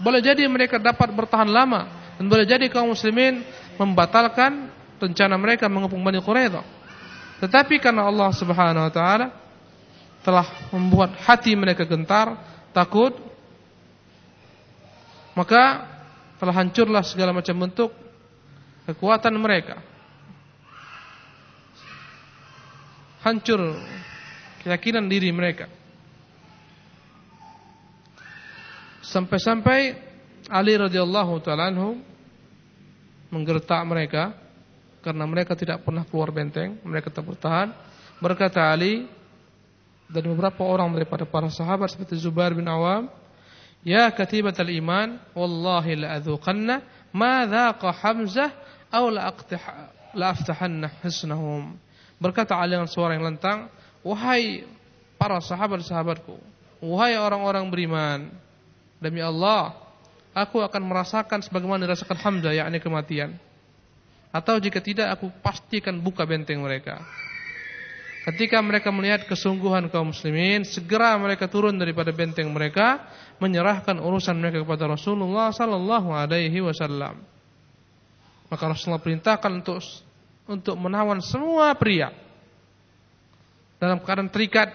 boleh 0.02 0.18
jadi 0.22 0.42
mereka 0.50 0.83
dapat 0.83 1.12
bertahan 1.14 1.46
lama 1.46 2.14
dan 2.18 2.26
boleh 2.26 2.46
jadi 2.46 2.66
kaum 2.66 2.90
muslimin 2.90 3.46
membatalkan 3.78 4.70
rencana 4.98 5.35
mereka 5.38 5.70
mengepung 5.70 6.02
Bani 6.02 6.18
Quraidah. 6.18 6.81
Tetapi 7.42 7.83
karena 7.83 8.07
Allah 8.07 8.31
Subhanahu 8.31 8.87
wa 8.87 8.92
taala 8.94 9.35
telah 10.22 10.46
membuat 10.70 11.18
hati 11.26 11.59
mereka 11.59 11.83
gentar, 11.83 12.38
takut 12.70 13.18
maka 15.35 15.90
telah 16.38 16.55
hancurlah 16.55 17.02
segala 17.02 17.35
macam 17.35 17.66
bentuk 17.66 17.90
kekuatan 18.87 19.35
mereka. 19.42 19.83
Hancur 23.26 23.74
keyakinan 24.62 25.11
diri 25.11 25.35
mereka. 25.35 25.66
Sampai-sampai 29.02 29.98
Ali 30.46 30.78
radhiyallahu 30.78 31.42
taala 31.42 31.74
anhu 31.74 31.98
menggertak 33.35 33.83
mereka 33.83 34.41
karena 35.02 35.26
mereka 35.26 35.58
tidak 35.58 35.82
pernah 35.82 36.06
keluar 36.06 36.30
benteng, 36.30 36.78
mereka 36.86 37.10
tetap 37.10 37.26
bertahan. 37.26 37.74
Berkata 38.22 38.70
Ali 38.70 39.10
dan 40.06 40.24
beberapa 40.30 40.62
orang 40.62 40.94
daripada 40.94 41.26
para 41.26 41.50
sahabat 41.50 41.90
seperti 41.90 42.16
Zubair 42.22 42.54
bin 42.54 42.70
Awam 42.70 43.10
Ya 43.82 44.06
katibatal 44.14 44.70
iman 44.70 45.18
wallahi 45.34 46.06
la 46.06 46.14
adzuqanna 46.22 46.86
ma 47.10 47.42
dzaqa 47.50 47.90
Hamzah 47.90 48.50
aw 48.94 49.10
la 49.10 49.26
aqtah 49.26 49.62
la 50.14 50.30
aftahanna 50.30 51.02
hisnahum. 51.02 51.74
Berkata 52.22 52.54
Ali 52.54 52.78
dengan 52.78 52.86
suara 52.86 53.18
yang 53.18 53.26
lantang, 53.26 53.66
wahai 54.06 54.62
para 55.18 55.42
sahabat-sahabatku, 55.42 56.38
wahai 56.78 57.18
orang-orang 57.18 57.66
beriman, 57.66 58.30
demi 59.02 59.18
Allah, 59.18 59.74
aku 60.30 60.62
akan 60.62 60.82
merasakan 60.86 61.42
sebagaimana 61.42 61.82
dirasakan 61.82 62.14
Hamzah 62.22 62.54
yakni 62.54 62.78
kematian. 62.78 63.34
Atau 64.32 64.56
jika 64.58 64.80
tidak 64.80 65.20
aku 65.20 65.28
pastikan 65.44 66.00
buka 66.00 66.24
benteng 66.24 66.64
mereka. 66.64 67.04
Ketika 68.22 68.62
mereka 68.62 68.88
melihat 68.94 69.26
kesungguhan 69.26 69.90
kaum 69.90 70.14
muslimin, 70.14 70.62
segera 70.64 71.18
mereka 71.18 71.50
turun 71.50 71.74
daripada 71.76 72.14
benteng 72.14 72.48
mereka, 72.48 73.02
menyerahkan 73.42 73.98
urusan 73.98 74.38
mereka 74.38 74.62
kepada 74.62 74.88
Rasulullah 74.88 75.50
sallallahu 75.50 76.14
alaihi 76.14 76.62
wasallam. 76.62 77.18
Maka 78.46 78.62
Rasulullah 78.70 79.02
perintahkan 79.02 79.50
untuk 79.52 79.82
untuk 80.46 80.76
menawan 80.78 81.18
semua 81.18 81.74
pria 81.74 82.14
dalam 83.82 83.98
keadaan 83.98 84.30
terikat 84.30 84.70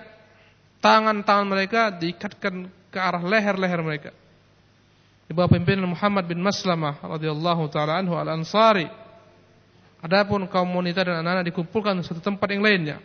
tangan-tangan 0.83 1.47
mereka 1.47 1.81
diikatkan 1.95 2.67
ke 2.91 2.99
arah 2.99 3.23
leher-leher 3.23 3.79
mereka. 3.79 4.11
Di 5.27 5.31
bawah 5.31 5.51
pimpinan 5.51 5.87
Muhammad 5.87 6.27
bin 6.27 6.43
Maslamah 6.43 6.99
radhiyallahu 6.99 7.63
taala 7.71 7.99
anhu 7.99 8.15
al-Ansari. 8.15 9.06
Adapun 9.97 10.45
kaum 10.45 10.69
wanita 10.77 11.01
dan 11.01 11.25
anak-anak 11.25 11.49
dikumpulkan 11.49 11.97
di 11.97 12.03
satu 12.05 12.21
tempat 12.21 12.47
yang 12.53 12.61
lainnya. 12.61 12.97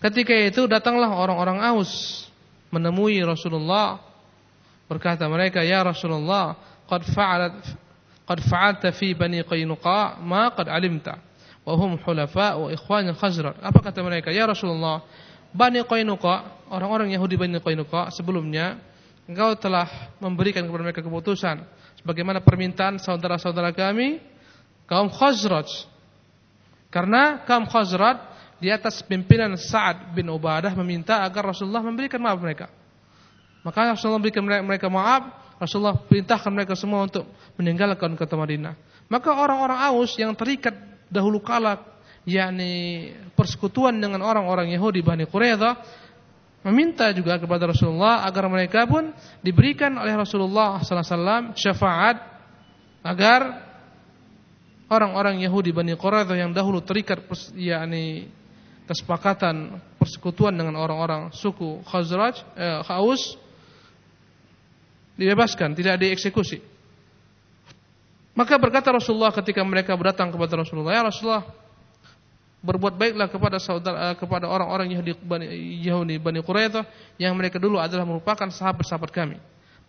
Ketika 0.00 0.32
itu 0.32 0.64
datanglah 0.64 1.12
orang-orang 1.12 1.60
Aus 1.60 2.24
menemui 2.72 3.20
Rasulullah. 3.20 4.00
Berkata 4.90 5.28
mereka 5.30 5.62
ya 5.62 5.86
Rasulullah 5.86 6.58
qad 6.90 7.06
fa'alat 7.06 7.62
qad 8.26 8.38
fa'alta 8.42 8.90
fi 8.90 9.14
bani 9.14 9.46
Qainuqa 9.46 10.18
ma 10.18 10.50
qad 10.50 10.66
alimta 10.66 11.22
wa 11.62 11.78
hum 11.78 11.94
hulafa 12.02 12.58
wa 12.58 12.72
ikhwan 12.74 13.06
al-Khazraj. 13.14 13.62
Apa 13.62 13.78
kata 13.86 14.02
mereka? 14.02 14.34
Ya 14.34 14.50
Rasulullah 14.50 15.04
Bani 15.54 15.82
Qainuqa 15.86 16.66
orang-orang 16.74 17.14
Yahudi 17.14 17.38
Bani 17.38 17.62
Qainuqa 17.62 18.10
sebelumnya 18.10 18.82
engkau 19.30 19.54
telah 19.54 19.86
memberikan 20.18 20.66
kepada 20.66 20.82
mereka 20.82 21.02
keputusan 21.06 21.62
sebagaimana 22.00 22.40
permintaan 22.40 22.98
saudara-saudara 22.98 23.70
kami 23.76 24.20
kaum 24.88 25.12
Khazraj 25.12 25.68
karena 26.90 27.44
kaum 27.46 27.68
Khazraj 27.68 28.18
di 28.60 28.68
atas 28.68 29.00
pimpinan 29.00 29.56
Sa'ad 29.56 30.12
bin 30.12 30.28
Ubadah 30.28 30.76
meminta 30.76 31.24
agar 31.24 31.48
Rasulullah 31.54 31.80
memberikan 31.80 32.20
maaf 32.20 32.36
mereka. 32.36 32.68
Maka 33.64 33.96
Rasulullah 33.96 34.20
memberikan 34.20 34.44
mereka 34.44 34.92
maaf, 34.92 35.32
Rasulullah 35.56 35.96
perintahkan 35.96 36.52
mereka 36.52 36.76
semua 36.76 37.08
untuk 37.08 37.24
meninggalkan 37.56 38.12
kota 38.16 38.36
Madinah. 38.36 38.76
Maka 39.08 39.32
orang-orang 39.32 39.80
Aus 39.90 40.12
yang 40.20 40.36
terikat 40.36 40.76
dahulu 41.08 41.40
kala 41.40 41.80
yakni 42.28 43.12
persekutuan 43.32 43.96
dengan 43.96 44.20
orang-orang 44.20 44.68
Yahudi 44.76 45.00
Bani 45.00 45.24
Quraidah 45.24 45.72
meminta 46.60 47.08
juga 47.16 47.40
kepada 47.40 47.72
Rasulullah 47.72 48.24
agar 48.28 48.44
mereka 48.52 48.84
pun 48.84 49.12
diberikan 49.40 49.96
oleh 49.96 50.12
Rasulullah 50.12 50.80
wasallam 50.80 51.56
syafaat 51.56 52.20
agar 53.00 53.64
orang-orang 54.92 55.40
Yahudi 55.40 55.72
Bani 55.72 55.96
Quraidah 55.96 56.36
yang 56.36 56.52
dahulu 56.52 56.84
terikat 56.84 57.24
yakni 57.56 58.28
kesepakatan 58.84 59.78
persekutuan 59.96 60.52
dengan 60.52 60.74
orang-orang 60.74 61.30
suku 61.30 61.80
Khazraj, 61.86 62.42
eh, 62.58 62.82
Khaus 62.82 63.38
dibebaskan, 65.14 65.78
tidak 65.78 66.02
dieksekusi. 66.02 66.58
Maka 68.34 68.58
berkata 68.58 68.90
Rasulullah 68.90 69.30
ketika 69.30 69.62
mereka 69.62 69.94
berdatang 69.94 70.34
kepada 70.34 70.58
Rasulullah, 70.58 70.96
"Ya 70.96 71.02
Rasulullah, 71.06 71.44
berbuat 72.60 72.94
baiklah 72.96 73.28
kepada 73.32 73.56
saudara 73.56 74.12
eh, 74.12 74.14
kepada 74.16 74.44
orang-orang 74.44 74.92
Yahudi 74.92 75.12
Bani, 75.16 75.46
Yahudi 75.80 76.16
Bani 76.20 76.40
Quraidah 76.44 76.84
yang 77.16 77.32
mereka 77.32 77.56
dulu 77.56 77.80
adalah 77.80 78.04
merupakan 78.04 78.48
sahabat-sahabat 78.48 79.10
kami." 79.10 79.36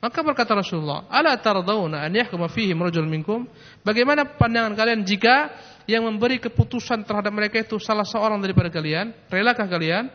Maka 0.02 0.26
berkata 0.26 0.58
Rasulullah, 0.58 1.06
"Ala 1.14 1.38
tardawna 1.38 2.02
an 2.02 2.12
yahkuma 2.18 2.50
fihim 2.50 2.82
rajul 2.82 3.06
minkum?" 3.06 3.46
Bagaimana 3.86 4.26
pandangan 4.26 4.74
kalian 4.74 5.06
jika 5.06 5.54
yang 5.86 6.10
memberi 6.10 6.42
keputusan 6.42 7.06
terhadap 7.06 7.30
mereka 7.30 7.62
itu 7.62 7.78
salah 7.78 8.08
seorang 8.08 8.42
daripada 8.42 8.74
kalian? 8.74 9.14
Relakah 9.30 9.70
kalian? 9.70 10.10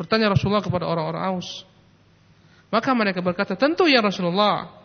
Bertanya 0.00 0.32
Rasulullah 0.32 0.64
kepada 0.64 0.88
orang-orang 0.88 1.22
Aus. 1.36 1.68
Maka 2.72 2.96
mereka 2.96 3.20
berkata, 3.20 3.52
"Tentu 3.52 3.84
ya 3.84 4.00
Rasulullah." 4.00 4.79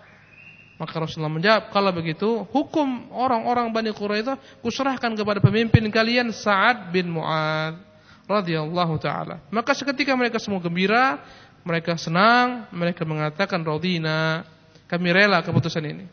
Maka 0.76 1.00
Rasulullah 1.00 1.32
menjawab, 1.32 1.72
kalau 1.72 1.92
begitu 1.96 2.44
hukum 2.52 3.08
orang-orang 3.16 3.72
Bani 3.72 3.96
Quraidah 3.96 4.60
kuserahkan 4.60 5.16
kepada 5.16 5.40
pemimpin 5.40 5.88
kalian 5.88 6.36
Sa'ad 6.36 6.92
bin 6.92 7.16
Mu'ad 7.16 7.80
radhiyallahu 8.28 9.00
taala. 9.00 9.40
Maka 9.56 9.72
seketika 9.72 10.12
mereka 10.20 10.36
semua 10.36 10.60
gembira, 10.60 11.24
mereka 11.64 11.96
senang, 11.96 12.68
mereka 12.76 13.08
mengatakan 13.08 13.64
radina, 13.64 14.44
kami 14.92 15.16
rela 15.16 15.40
keputusan 15.40 15.84
ini. 15.88 16.06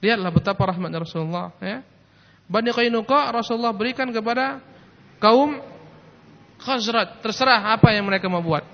Lihatlah 0.00 0.32
betapa 0.32 0.64
rahmatnya 0.64 1.04
Rasulullah 1.04 1.52
ya. 1.60 1.84
Bani 2.48 2.72
Qainuqa 2.72 3.36
Rasulullah 3.36 3.76
berikan 3.76 4.08
kepada 4.08 4.64
kaum 5.20 5.60
Khazraj, 6.64 7.20
terserah 7.20 7.76
apa 7.76 7.92
yang 7.92 8.08
mereka 8.08 8.24
mau 8.32 8.40
buat. 8.40 8.64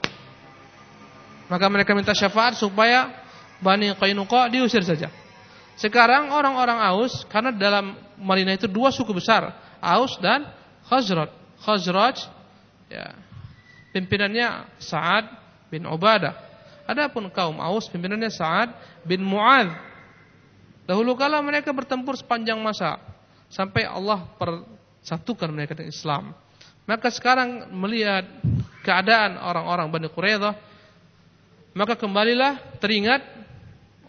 Maka 1.51 1.67
mereka 1.67 1.91
minta 1.99 2.15
syafaat 2.15 2.55
supaya 2.55 3.20
Bani 3.61 3.93
Qainuqa 3.93 4.49
diusir 4.49 4.81
saja. 4.85 5.13
Sekarang 5.77 6.29
orang-orang 6.33 6.77
Aus 6.77 7.25
karena 7.29 7.53
dalam 7.53 7.97
Madinah 8.21 8.57
itu 8.57 8.69
dua 8.69 8.93
suku 8.93 9.17
besar, 9.17 9.53
Aus 9.81 10.17
dan 10.21 10.45
Khazraj. 10.89 11.33
Khazraj 11.61 12.17
ya, 12.89 13.17
pimpinannya 13.93 14.69
Sa'ad 14.81 15.29
bin 15.73 15.89
Ubadah. 15.89 16.37
Adapun 16.85 17.29
kaum 17.33 17.61
Aus 17.61 17.89
pimpinannya 17.89 18.29
Sa'ad 18.29 18.77
bin 19.09 19.25
Mu'adz. 19.25 19.73
Dahulu 20.85 21.15
kala 21.15 21.39
mereka 21.41 21.71
bertempur 21.71 22.19
sepanjang 22.19 22.59
masa 22.59 22.99
sampai 23.47 23.87
Allah 23.87 24.27
persatukan 24.37 25.49
mereka 25.49 25.79
dengan 25.79 25.93
Islam. 25.93 26.25
Maka 26.85 27.09
sekarang 27.15 27.71
melihat 27.71 28.27
keadaan 28.83 29.39
orang-orang 29.39 29.87
Bani 29.89 30.09
Quraidah 30.11 30.55
maka 31.71 31.95
kembalilah 31.95 32.59
teringat 32.83 33.23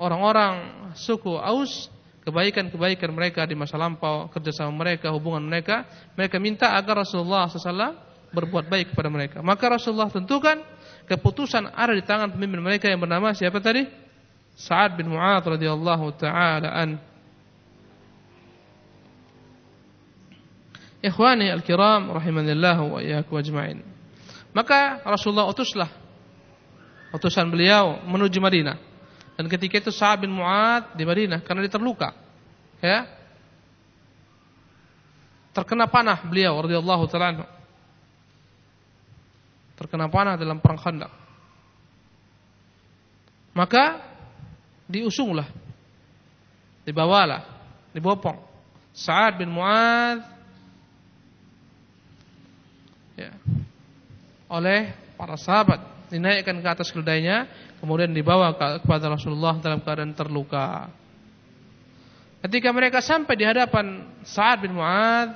orang-orang 0.01 0.53
suku 0.97 1.37
Aus 1.37 1.93
kebaikan-kebaikan 2.25 3.09
mereka 3.13 3.45
di 3.45 3.53
masa 3.57 3.77
lampau, 3.77 4.29
kerjasama 4.33 4.73
mereka, 4.73 5.09
hubungan 5.13 5.41
mereka, 5.41 5.85
mereka 6.17 6.37
minta 6.37 6.73
agar 6.73 7.05
Rasulullah 7.05 7.49
SAW 7.49 7.97
berbuat 8.33 8.65
baik 8.69 8.93
kepada 8.93 9.09
mereka. 9.09 9.37
Maka 9.41 9.77
Rasulullah 9.77 10.09
tentukan 10.09 10.61
keputusan 11.09 11.73
ada 11.73 11.93
di 11.93 12.03
tangan 12.05 12.33
pemimpin 12.33 12.61
mereka 12.61 12.85
yang 12.87 13.01
bernama 13.01 13.33
siapa 13.33 13.59
tadi? 13.59 13.85
Sa'ad 14.55 14.95
bin 14.99 15.09
Mu'ad 15.09 15.43
radhiyallahu 15.57 16.05
taala 16.15 16.69
an. 16.69 16.89
Ikhwani 21.01 21.49
al-kiram 21.49 22.13
rahimanillah 22.13 22.77
wa 22.85 23.01
iyyakum 23.01 23.41
ajma'in. 23.41 23.81
Maka 24.53 25.01
Rasulullah 25.01 25.49
utuslah 25.49 25.89
utusan 27.09 27.49
beliau 27.49 28.05
menuju 28.05 28.37
Madinah. 28.37 28.90
Dan 29.41 29.49
ketika 29.49 29.82
itu 29.82 29.89
Sa'ad 29.89 30.21
bin 30.21 30.30
Mu'ad 30.30 30.93
di 30.93 31.01
Madinah 31.01 31.41
karena 31.41 31.65
dia 31.65 31.73
terluka. 31.73 32.13
Ya. 32.77 33.10
Terkena 35.49 35.89
panah 35.89 36.21
beliau 36.21 36.62
radhiyallahu 36.62 37.10
taala 37.10 37.49
Terkena 39.82 40.06
panah 40.13 40.38
dalam 40.38 40.62
perang 40.62 40.77
Khandaq. 40.77 41.10
Maka 43.58 43.97
diusunglah. 44.86 45.49
Dibawalah, 46.86 47.41
dibopong 47.97 48.38
Sa'ad 48.93 49.41
bin 49.41 49.49
Mu'ad 49.49 50.21
ya, 53.17 53.34
oleh 54.54 54.93
para 55.17 55.34
sahabat 55.34 55.82
dinaikkan 56.12 56.60
ke 56.60 56.67
atas 56.67 56.91
keledainya 56.91 57.47
kemudian 57.80 58.12
dibawa 58.12 58.54
kepada 58.54 59.10
Rasulullah 59.10 59.58
dalam 59.58 59.80
keadaan 59.82 60.12
terluka. 60.12 60.91
Ketika 62.41 62.69
mereka 62.74 63.00
sampai 63.00 63.34
di 63.38 63.45
hadapan 63.45 64.06
Sa'ad 64.26 64.65
bin 64.65 64.74
Mu'ad, 64.76 65.34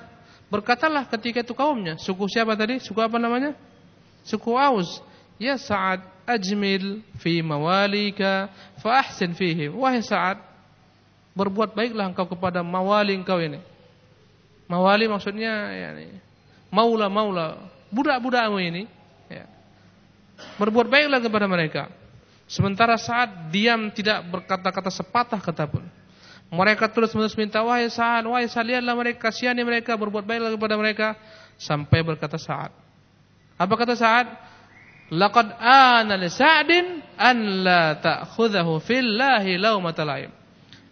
berkatalah 0.50 1.06
ketika 1.10 1.42
itu 1.46 1.54
kaumnya, 1.54 1.96
suku 2.02 2.26
siapa 2.28 2.58
tadi? 2.58 2.82
Suku 2.82 2.98
apa 2.98 3.16
namanya? 3.22 3.54
Suku 4.26 4.58
Aus. 4.58 5.02
Ya 5.38 5.56
Sa'ad, 5.56 6.02
ajmil 6.26 7.06
fi 7.22 7.46
mawalika 7.46 8.50
fa 8.82 9.06
ahsin 9.06 9.38
fihi. 9.38 9.70
Wahai 9.70 10.02
Sa'ad, 10.02 10.42
berbuat 11.38 11.78
baiklah 11.78 12.10
engkau 12.10 12.26
kepada 12.26 12.66
mawali 12.66 13.14
engkau 13.14 13.38
ini. 13.38 13.62
Mawali 14.66 15.06
maksudnya 15.06 15.78
yani 15.78 16.10
maula-maula, 16.74 17.70
budak-budakmu 17.94 18.58
ini. 18.66 18.84
Ya. 19.30 19.46
Berbuat 20.60 20.88
baiklah 20.88 21.20
kepada 21.24 21.48
mereka. 21.48 21.92
Sementara 22.46 22.96
saat 22.96 23.50
diam 23.50 23.90
tidak 23.90 24.22
berkata-kata 24.30 24.94
sepatah 24.94 25.42
kata 25.42 25.66
pun. 25.66 25.86
Mereka 26.54 26.94
terus 26.94 27.10
menerus 27.18 27.34
minta 27.34 27.66
wahai 27.66 27.90
saat, 27.90 28.22
wahai 28.22 28.46
saat 28.46 28.70
lihatlah 28.70 28.94
mereka 28.94 29.28
kasihani 29.28 29.66
mereka 29.66 29.98
berbuat 29.98 30.24
baiklah 30.24 30.54
kepada 30.54 30.76
mereka 30.78 31.08
sampai 31.58 32.06
berkata 32.06 32.38
saat. 32.38 32.70
Apa 33.58 33.74
kata 33.74 33.98
saat? 33.98 34.28
Laqad 35.10 35.58
ana 35.58 36.14
li 36.18 36.30
Sa'din 36.30 37.02
an 37.18 37.38
la 37.66 37.98
ta'khudhahu 37.98 38.78
fillahi 38.82 39.58
laumata 39.58 40.06
laim. 40.06 40.30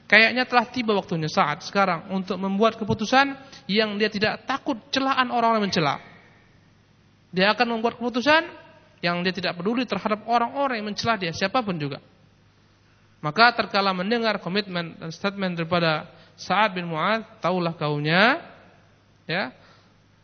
Kayaknya 0.10 0.46
telah 0.46 0.66
tiba 0.70 0.94
waktunya 0.94 1.30
saat 1.30 1.66
sekarang 1.66 2.14
untuk 2.14 2.38
membuat 2.38 2.78
keputusan 2.78 3.34
yang 3.66 3.98
dia 3.98 4.10
tidak 4.14 4.46
takut 4.46 4.78
celaan 4.94 5.34
orang-orang 5.34 5.70
mencela. 5.70 5.98
Dia 7.34 7.54
akan 7.58 7.78
membuat 7.78 7.98
keputusan 7.98 8.46
yang 9.04 9.20
dia 9.20 9.36
tidak 9.36 9.60
peduli 9.60 9.84
terhadap 9.84 10.24
orang-orang 10.32 10.80
yang 10.80 10.88
mencela 10.88 11.20
dia, 11.20 11.36
siapa 11.36 11.60
pun 11.60 11.76
juga. 11.76 12.00
Maka 13.20 13.52
terkala 13.52 13.92
mendengar 13.92 14.40
komitmen 14.40 14.96
dan 14.96 15.12
statement 15.12 15.60
daripada 15.60 16.08
Sa'ad 16.40 16.72
bin 16.72 16.88
Mu'ad, 16.88 17.44
taulah 17.44 17.76
kaumnya 17.76 18.40
ya 19.28 19.52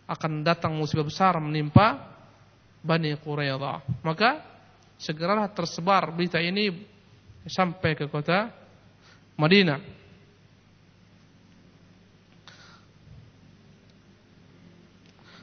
akan 0.08 0.42
datang 0.48 0.74
musibah 0.74 1.04
besar 1.04 1.36
menimpa 1.44 2.00
Bani 2.80 3.12
Quraidah. 3.20 3.84
Maka 4.00 4.40
segeralah 4.96 5.52
tersebar 5.52 6.08
berita 6.16 6.40
ini 6.40 6.72
sampai 7.48 8.00
ke 8.00 8.08
kota 8.08 8.48
Madinah. 9.36 9.80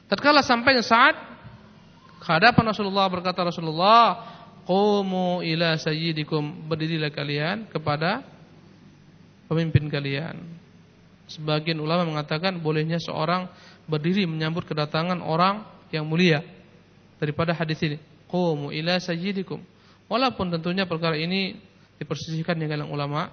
Tatkala 0.07 0.41
sampai 0.41 0.79
saat 0.81 1.36
Hadapan 2.27 2.75
Rasulullah 2.75 3.07
berkata 3.07 3.39
Rasulullah, 3.39 4.19
"Qumu 4.67 5.39
ila 5.47 5.79
sayyidikum." 5.79 6.67
Berdirilah 6.67 7.07
kalian 7.07 7.71
kepada 7.71 8.19
pemimpin 9.47 9.87
kalian. 9.87 10.35
Sebagian 11.31 11.79
ulama 11.79 12.03
mengatakan 12.03 12.59
bolehnya 12.59 12.99
seorang 12.99 13.47
berdiri 13.87 14.27
menyambut 14.27 14.67
kedatangan 14.67 15.23
orang 15.23 15.63
yang 15.95 16.03
mulia 16.03 16.43
daripada 17.15 17.55
hadis 17.55 17.79
ini. 17.87 17.95
Qumu 18.27 18.75
ila 18.75 18.99
sayyidikum. 18.99 19.63
Walaupun 20.11 20.51
tentunya 20.51 20.83
perkara 20.83 21.15
ini 21.15 21.55
dipersisihkan 21.95 22.59
dengan 22.59 22.91
ulama 22.91 23.31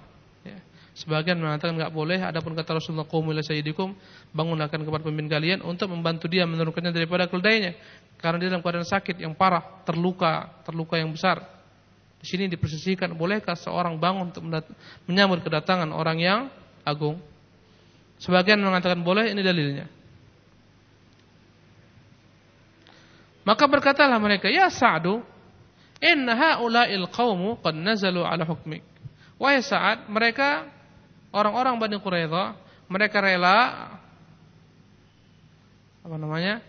Sebagian 0.95 1.35
mengatakan 1.43 1.75
enggak 1.75 1.91
boleh, 1.91 2.23
adapun 2.23 2.55
kata 2.55 2.79
Rasulullah 2.79 3.03
qumu 3.03 3.35
ila 3.35 3.43
sayyidikum, 3.43 3.91
bangunlah 4.31 4.71
kepada 4.71 5.03
pemimpin 5.03 5.27
kalian 5.27 5.59
untuk 5.59 5.91
membantu 5.91 6.31
dia 6.31 6.47
menurunkannya 6.47 6.95
daripada 6.95 7.27
keledainya 7.27 7.75
karena 8.25 8.41
dia 8.41 8.49
dalam 8.49 8.65
keadaan 8.65 8.89
sakit 8.89 9.21
yang 9.21 9.37
parah, 9.37 9.85
terluka, 9.85 10.49
terluka 10.65 10.97
yang 10.97 11.13
besar. 11.13 11.45
Di 12.17 12.25
sini 12.25 12.49
dipersisihkan 12.49 13.13
bolehkah 13.13 13.53
seorang 13.53 14.01
bangun 14.01 14.33
untuk 14.33 14.41
menyambut 15.05 15.45
kedatangan 15.45 15.93
orang 15.93 16.17
yang 16.17 16.39
agung? 16.81 17.21
Sebagian 18.17 18.57
mengatakan 18.57 19.05
boleh, 19.05 19.29
ini 19.29 19.45
dalilnya. 19.45 19.85
Maka 23.45 23.69
berkatalah 23.69 24.17
mereka, 24.17 24.49
"Ya 24.49 24.73
Sa'du, 24.73 25.21
inna 26.01 26.33
haula'il 26.33 27.05
qaumu 27.13 27.61
qad 27.61 27.77
nazalu 27.77 28.25
ala 28.25 28.41
hukmik." 28.41 28.81
Wahai 29.37 29.61
Sa'ad, 29.61 30.09
mereka 30.09 30.65
orang-orang 31.29 31.77
Bani 31.77 32.01
Quraidah 32.01 32.57
mereka 32.89 33.21
rela 33.21 33.93
apa 36.01 36.15
namanya? 36.17 36.61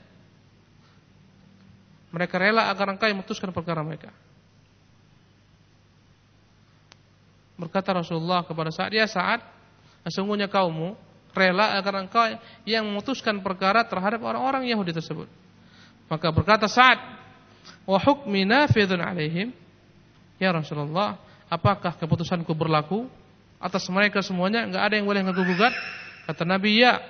Mereka 2.15 2.39
rela 2.39 2.71
agar 2.71 2.95
engkau 2.95 3.07
yang 3.11 3.19
memutuskan 3.19 3.51
perkara 3.51 3.83
mereka. 3.83 4.15
Berkata 7.57 7.97
Rasulullah 7.97 8.45
kepada 8.45 8.69
Sa'ad, 8.69 8.93
"Ya 8.93 9.09
Sa'ad, 9.09 9.41
sesungguhnya 10.05 10.47
kaummu 10.47 10.93
rela 11.33 11.77
agar 11.81 12.05
engkau 12.05 12.25
yang 12.69 12.85
memutuskan 12.85 13.41
perkara 13.41 13.83
terhadap 13.89 14.21
orang-orang 14.21 14.69
Yahudi 14.69 14.93
tersebut." 14.93 15.27
Maka 16.07 16.29
berkata 16.31 16.69
Sa'ad, 16.69 17.01
"Wa 17.89 17.97
hukmi 17.97 18.45
nafidhun 18.45 19.01
'alaihim?" 19.01 19.51
Ya 20.37 20.53
Rasulullah, 20.53 21.17
apakah 21.49 21.97
keputusanku 21.97 22.53
berlaku 22.53 23.09
atas 23.57 23.89
mereka 23.89 24.21
semuanya? 24.21 24.69
Enggak 24.69 24.83
ada 24.85 24.95
yang 25.01 25.09
boleh 25.09 25.25
ngagugat? 25.25 25.73
Kata 26.29 26.45
Nabi, 26.45 26.85
"Ya." 26.85 27.01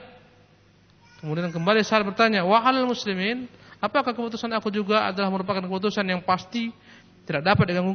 Kemudian 1.19 1.51
kembali 1.51 1.83
Sa'ad 1.83 2.07
bertanya, 2.07 2.47
"Wa 2.47 2.63
muslimin?" 2.87 3.51
Apakah 3.87 4.11
keputusan 4.11 4.51
aku 4.59 4.75
juga 4.75 5.07
adalah 5.07 5.31
merupakan 5.31 5.63
keputusan 5.63 6.03
yang 6.03 6.19
pasti 6.27 6.75
tidak 7.23 7.47
dapat 7.47 7.71
diganggu 7.71 7.95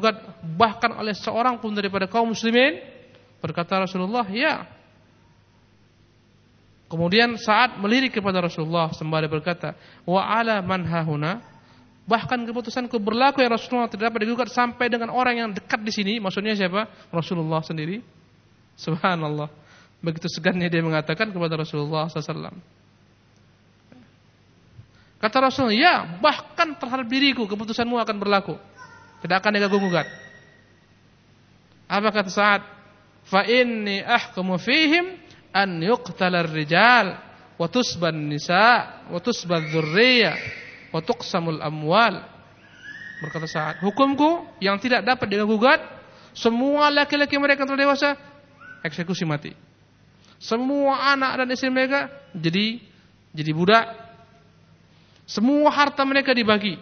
bahkan 0.55 0.95
oleh 0.95 1.11
seorang 1.11 1.59
pun 1.59 1.75
daripada 1.75 2.07
kaum 2.07 2.31
muslimin? 2.31 2.79
Berkata 3.43 3.83
Rasulullah, 3.83 4.23
ya. 4.31 4.63
Kemudian 6.87 7.35
saat 7.35 7.75
melirik 7.75 8.15
kepada 8.15 8.39
Rasulullah 8.39 8.91
sembari 8.95 9.27
berkata, 9.27 9.75
wa 10.07 10.23
ala 10.23 10.63
man 10.63 10.87
hahuna 10.87 11.43
bahkan 12.03 12.43
keputusanku 12.43 12.99
berlaku 12.99 13.39
ya 13.39 13.47
Rasulullah 13.47 13.87
tidak 13.87 14.11
dapat 14.11 14.19
digugat 14.27 14.49
sampai 14.51 14.91
dengan 14.91 15.11
orang 15.11 15.35
yang 15.39 15.49
dekat 15.55 15.79
di 15.83 15.91
sini. 15.91 16.13
Maksudnya 16.19 16.55
siapa? 16.55 16.87
Rasulullah 17.11 17.63
sendiri. 17.63 18.03
Subhanallah. 18.75 19.47
Begitu 20.03 20.27
segannya 20.27 20.67
dia 20.67 20.83
mengatakan 20.83 21.31
kepada 21.31 21.55
Rasulullah 21.55 22.09
SAW. 22.09 22.80
Kata 25.21 25.37
Rasul, 25.37 25.77
ya 25.77 26.17
bahkan 26.17 26.73
terhadap 26.73 27.05
diriku 27.05 27.45
keputusanmu 27.45 28.01
akan 28.01 28.17
berlaku. 28.17 28.57
Tidak 29.21 29.37
akan 29.37 29.51
diganggu-gugat. 29.53 30.09
Apa 31.85 32.09
kata 32.09 32.31
saat? 32.33 32.61
Fa 33.29 33.45
inni 33.45 34.01
ahkumu 34.01 34.57
fihim 34.57 35.13
an 35.53 35.77
yuqtalar 35.77 36.49
rijal 36.49 37.21
wa 37.53 37.67
tusban 37.69 38.17
nisa 38.17 39.05
wa 39.13 39.21
tusbad 39.21 39.69
dzurriyyah 39.69 40.35
wa 40.89 41.05
tuqsamul 41.05 41.61
amwal. 41.61 42.17
Berkata 43.21 43.45
saat, 43.45 43.77
hukumku 43.85 44.49
yang 44.57 44.81
tidak 44.81 45.05
dapat 45.05 45.29
diganggu-gugat, 45.29 45.85
semua 46.33 46.89
laki-laki 46.89 47.37
mereka 47.37 47.61
yang 47.61 47.77
telah 47.77 47.83
dewasa 47.85 48.09
eksekusi 48.81 49.21
mati. 49.29 49.53
Semua 50.41 51.13
anak 51.13 51.45
dan 51.45 51.47
istri 51.53 51.69
mereka 51.69 52.09
jadi 52.33 52.81
jadi 53.37 53.51
budak. 53.53 53.85
Semua 55.31 55.71
harta 55.71 56.03
mereka 56.03 56.35
dibagi. 56.35 56.75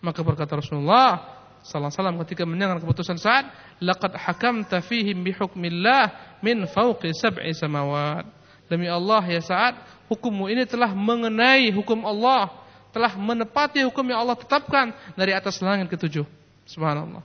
Maka 0.00 0.24
berkata 0.24 0.56
Rasulullah 0.56 1.36
sallallahu 1.60 1.92
alaihi 1.92 2.00
wasallam 2.00 2.18
ketika 2.24 2.42
mendengar 2.48 2.80
keputusan 2.80 3.20
Sa'ad, 3.20 3.52
laqad 3.84 4.16
hakamta 4.16 4.80
fihim 4.80 5.20
bihukmillah 5.20 6.38
min 6.40 6.64
fawqi 6.64 7.12
sab'i 7.12 7.52
samawat. 7.52 8.24
Demi 8.64 8.88
Allah 8.88 9.20
ya 9.28 9.44
Sa'ad, 9.44 9.76
hukummu 10.08 10.48
ini 10.48 10.64
telah 10.64 10.96
mengenai 10.96 11.68
hukum 11.76 12.00
Allah, 12.08 12.48
telah 12.96 13.12
menepati 13.12 13.84
hukum 13.84 14.08
yang 14.08 14.24
Allah 14.24 14.40
tetapkan 14.40 14.96
dari 15.12 15.36
atas 15.36 15.60
langit 15.60 15.92
ketujuh. 15.92 16.24
Subhanallah. 16.64 17.20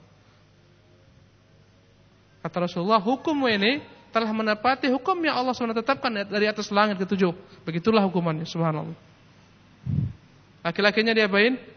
Kata 2.44 2.68
Rasulullah, 2.68 3.00
hukummu 3.00 3.48
ini 3.48 3.80
telah 4.12 4.28
menepati 4.36 4.92
hukum 4.92 5.16
yang 5.24 5.40
Allah 5.40 5.56
SWT 5.56 5.80
tetapkan 5.80 6.12
dari 6.28 6.44
atas 6.44 6.68
langit 6.76 7.00
ketujuh. 7.00 7.32
Begitulah 7.64 8.04
hukumannya, 8.04 8.44
subhanallah. 8.44 9.13
Laki-lakinya 10.64 11.12
diapain? 11.12 11.74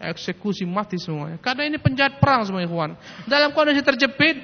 eksekusi 0.00 0.68
mati 0.68 1.00
semuanya. 1.00 1.40
Karena 1.40 1.64
ini 1.64 1.80
penjahat 1.80 2.20
perang 2.20 2.44
semua 2.44 2.60
ikhwan. 2.60 2.96
Dalam 3.24 3.52
kondisi 3.56 3.80
terjepit 3.80 4.36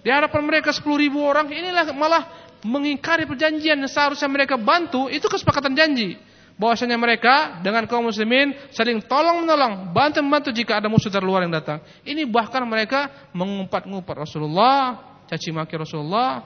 di 0.00 0.08
hadapan 0.08 0.42
mereka 0.46 0.70
10 0.70 0.86
ribu 0.96 1.20
orang, 1.20 1.50
inilah 1.50 1.90
malah 1.92 2.22
mengingkari 2.62 3.24
perjanjian 3.24 3.80
yang 3.80 3.90
seharusnya 3.90 4.28
mereka 4.28 4.54
bantu, 4.60 5.08
itu 5.10 5.26
kesepakatan 5.26 5.74
janji. 5.74 6.16
Bahwasanya 6.60 7.00
mereka 7.00 7.64
dengan 7.64 7.88
kaum 7.88 8.12
muslimin 8.12 8.52
saling 8.68 9.00
tolong 9.08 9.48
menolong, 9.48 9.96
bantu 9.96 10.20
membantu 10.20 10.50
jika 10.52 10.76
ada 10.76 10.92
musuh 10.92 11.08
dari 11.08 11.24
luar 11.24 11.48
yang 11.48 11.56
datang. 11.56 11.80
Ini 12.04 12.28
bahkan 12.28 12.60
mereka 12.68 13.32
mengumpat-ngumpat 13.32 14.28
Rasulullah, 14.28 15.00
caci 15.24 15.56
maki 15.56 15.80
Rasulullah, 15.80 16.44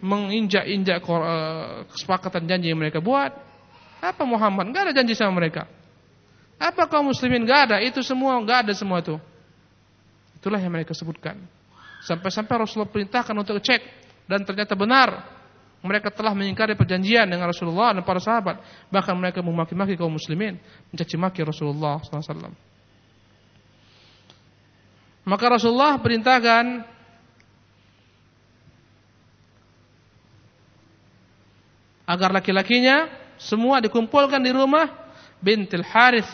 menginjak-injak 0.00 0.96
eh, 0.96 1.84
kesepakatan 1.92 2.48
janji 2.48 2.72
yang 2.72 2.80
mereka 2.80 3.04
buat. 3.04 3.53
Apa 4.04 4.28
Muhammad? 4.28 4.68
Enggak 4.68 4.82
ada 4.90 4.92
janji 4.92 5.16
sama 5.16 5.40
mereka. 5.40 5.64
Apa 6.60 6.84
kaum 6.86 7.08
muslimin? 7.08 7.48
Gak 7.48 7.72
ada. 7.72 7.76
Itu 7.80 8.04
semua 8.04 8.36
gak 8.44 8.68
ada 8.68 8.72
semua 8.76 9.00
itu. 9.00 9.16
Itulah 10.38 10.60
yang 10.60 10.72
mereka 10.76 10.92
sebutkan. 10.92 11.40
Sampai-sampai 12.04 12.60
Rasulullah 12.60 12.92
perintahkan 12.92 13.32
untuk 13.32 13.56
cek 13.64 13.80
dan 14.28 14.44
ternyata 14.44 14.76
benar 14.76 15.24
mereka 15.84 16.12
telah 16.12 16.32
mengingkari 16.32 16.76
perjanjian 16.76 17.28
dengan 17.28 17.48
Rasulullah 17.48 17.96
dan 17.96 18.04
para 18.04 18.20
sahabat. 18.20 18.60
Bahkan 18.92 19.14
mereka 19.16 19.40
memaki-maki 19.40 19.96
kaum 19.96 20.12
muslimin, 20.12 20.60
mencaci 20.92 21.16
maki 21.16 21.40
Rasulullah 21.44 22.00
SAW. 22.00 22.52
Maka 25.24 25.44
Rasulullah 25.48 25.96
perintahkan 26.00 26.84
agar 32.04 32.30
laki-lakinya 32.36 33.23
semua 33.40 33.82
dikumpulkan 33.82 34.40
di 34.40 34.50
rumah 34.54 34.86
bintil 35.42 35.84
Harith 35.84 36.28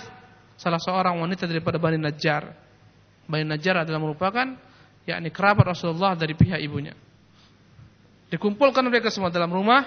salah 0.61 0.79
seorang 0.79 1.17
wanita 1.17 1.49
daripada 1.49 1.81
Bani 1.81 1.97
Najjar. 1.97 2.53
Bani 3.25 3.45
Najjar 3.49 3.83
adalah 3.83 4.01
merupakan 4.03 4.47
yakni 5.09 5.33
kerabat 5.33 5.73
Rasulullah 5.73 6.13
dari 6.13 6.37
pihak 6.37 6.61
ibunya. 6.61 6.93
Dikumpulkan 8.31 8.85
mereka 8.87 9.11
semua 9.11 9.33
dalam 9.33 9.51
rumah 9.51 9.83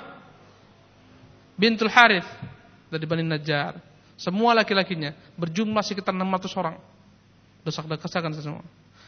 bintul 1.56 1.88
Harith 1.88 2.28
dari 2.90 3.06
Bani 3.06 3.24
Najjar. 3.24 3.78
Semua 4.18 4.54
laki-lakinya 4.54 5.14
berjumlah 5.38 5.82
sekitar 5.86 6.14
600 6.14 6.60
orang. 6.60 6.76
Desak-desakan 7.64 8.32
semua. 8.36 8.64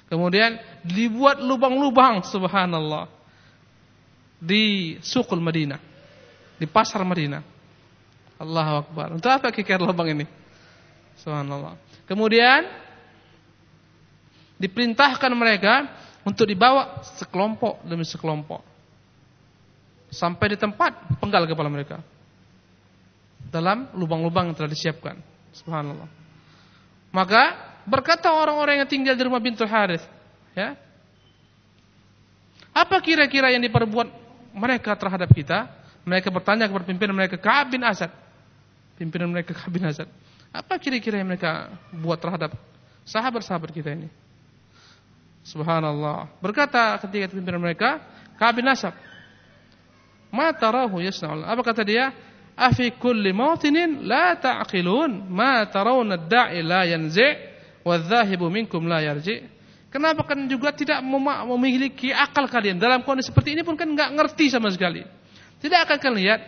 Kemudian 0.06 0.62
dibuat 0.86 1.42
lubang-lubang 1.42 2.22
subhanallah 2.24 3.10
di 4.38 4.96
sukul 5.02 5.42
Madinah, 5.42 5.82
di 6.62 6.70
pasar 6.70 7.02
Madinah. 7.02 7.55
Allahu 8.36 8.74
Akbar. 8.84 9.08
Untuk 9.16 9.32
apa 9.32 9.52
kikir 9.52 9.80
lubang 9.80 10.12
ini? 10.12 10.26
Subhanallah. 11.20 11.80
Kemudian 12.06 12.68
diperintahkan 14.60 15.32
mereka 15.36 15.88
untuk 16.28 16.48
dibawa 16.48 17.04
sekelompok 17.20 17.84
demi 17.86 18.04
sekelompok 18.08 18.64
sampai 20.12 20.56
di 20.56 20.58
tempat 20.58 21.20
penggal 21.20 21.44
kepala 21.44 21.68
mereka 21.68 22.00
dalam 23.52 23.92
lubang-lubang 23.94 24.52
yang 24.52 24.58
telah 24.58 24.72
disiapkan. 24.72 25.20
Subhanallah. 25.56 26.10
Maka 27.16 27.44
berkata 27.88 28.34
orang-orang 28.34 28.84
yang 28.84 28.90
tinggal 28.90 29.16
di 29.16 29.24
rumah 29.24 29.40
Bintul 29.40 29.70
Harith, 29.70 30.04
ya. 30.52 30.76
Apa 32.76 33.00
kira-kira 33.00 33.56
yang 33.56 33.64
diperbuat 33.64 34.08
mereka 34.52 34.92
terhadap 35.00 35.32
kita? 35.32 35.72
Mereka 36.04 36.28
bertanya 36.28 36.68
kepada 36.68 36.84
pimpinan 36.84 37.16
mereka 37.16 37.40
Ka'ab 37.40 37.72
bin 37.72 37.82
Asad. 37.88 38.12
Pimpinan 38.96 39.28
mereka 39.28 39.52
Ka'ab 39.52 39.72
bin 39.76 39.84
Asad. 39.84 40.08
Apa 40.56 40.80
kira-kira 40.80 41.20
yang 41.20 41.28
mereka 41.28 41.68
buat 41.92 42.16
terhadap 42.16 42.56
sahabat-sahabat 43.04 43.76
kita 43.76 43.92
ini? 43.92 44.08
Subhanallah. 45.44 46.32
Berkata 46.40 46.96
ketika 47.04 47.30
pimpinan 47.30 47.60
mereka, 47.60 48.00
Ka'ab 48.40 48.56
bin 48.56 48.66
Asab, 48.72 48.96
"Ma 50.32 50.50
tarahu 50.56 51.04
yasna'ul?" 51.04 51.44
Apa 51.44 51.62
kata 51.62 51.84
dia? 51.84 52.16
"Afi 52.56 52.96
kulli 52.96 53.36
mawtinin 53.36 54.08
la 54.08 54.40
ta'qilun, 54.40 55.28
ma 55.28 55.68
tarawna 55.68 56.16
ad-da'i 56.16 56.64
la 56.64 56.88
yanzi' 56.88 57.36
wadh-dhahibu 57.84 58.48
minkum 58.48 58.88
la 58.88 59.04
yarji'." 59.04 59.54
Kenapa 59.92 60.28
kan 60.28 60.44
juga 60.52 60.76
tidak 60.76 61.00
memiliki 61.48 62.12
akal 62.12 62.52
kalian 62.52 62.76
dalam 62.76 63.00
kondisi 63.04 63.32
seperti 63.32 63.56
ini 63.56 63.64
pun 63.64 63.80
kan 63.80 63.88
nggak 63.88 64.12
ngerti 64.12 64.52
sama 64.52 64.68
sekali. 64.68 65.04
Tidak 65.64 65.80
akan 65.88 65.98
kalian 66.00 66.20
lihat 66.20 66.42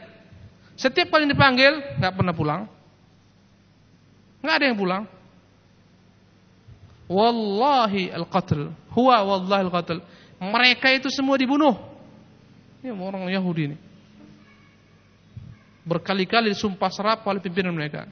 setiap 0.78 1.10
kali 1.10 1.26
dipanggil 1.26 1.98
nggak 1.98 2.14
pernah 2.14 2.34
pulang. 2.38 2.62
Nggak 4.46 4.56
ada 4.62 4.66
yang 4.70 4.78
pulang. 4.78 5.04
Wallahi 7.10 8.14
al-qatl. 8.14 8.70
Huwa 8.94 9.18
wallahi 9.26 9.62
al-qatl. 9.66 9.98
Mereka 10.38 10.94
itu 10.94 11.10
semua 11.10 11.34
dibunuh. 11.42 11.74
Ini 12.86 12.94
orang 12.94 13.26
Yahudi 13.26 13.74
ini. 13.74 13.78
Berkali-kali 15.82 16.54
disumpah 16.54 16.94
serap 16.94 17.26
oleh 17.26 17.42
pimpinan 17.42 17.74
mereka. 17.74 18.06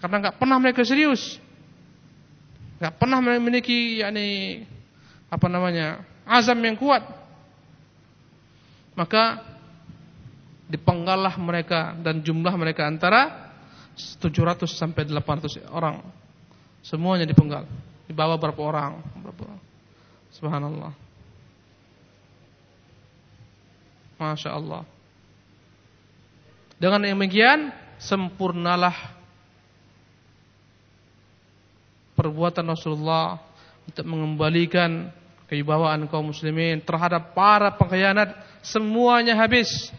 Karena 0.00 0.16
nggak 0.24 0.36
pernah 0.40 0.56
mereka 0.56 0.80
serius. 0.88 1.36
nggak 2.76 2.96
pernah 3.00 3.24
memiliki 3.24 4.04
yakni 4.04 4.60
apa 5.28 5.46
namanya? 5.52 6.00
azam 6.24 6.58
yang 6.64 6.80
kuat. 6.80 7.04
Maka 8.96 9.55
dipenggalah 10.66 11.38
mereka 11.38 11.94
dan 12.02 12.22
jumlah 12.22 12.54
mereka 12.58 12.86
antara 12.86 13.52
700 13.96 14.66
sampai 14.66 15.08
800 15.08 15.62
orang. 15.72 16.02
Semuanya 16.82 17.24
dipenggal. 17.26 17.64
Dibawa 18.06 18.38
berapa 18.38 18.60
orang? 18.62 19.02
Berapa? 19.18 19.58
Subhanallah. 20.30 20.92
Masya 24.20 24.50
Allah. 24.52 24.82
Dengan 26.76 27.08
demikian 27.08 27.72
sempurnalah 27.96 29.16
perbuatan 32.12 32.68
Rasulullah 32.68 33.40
untuk 33.88 34.04
mengembalikan 34.04 35.08
kewibawaan 35.48 36.10
kaum 36.10 36.34
muslimin 36.34 36.82
terhadap 36.82 37.32
para 37.32 37.72
pengkhianat 37.76 38.34
semuanya 38.60 39.38
habis. 39.38 39.92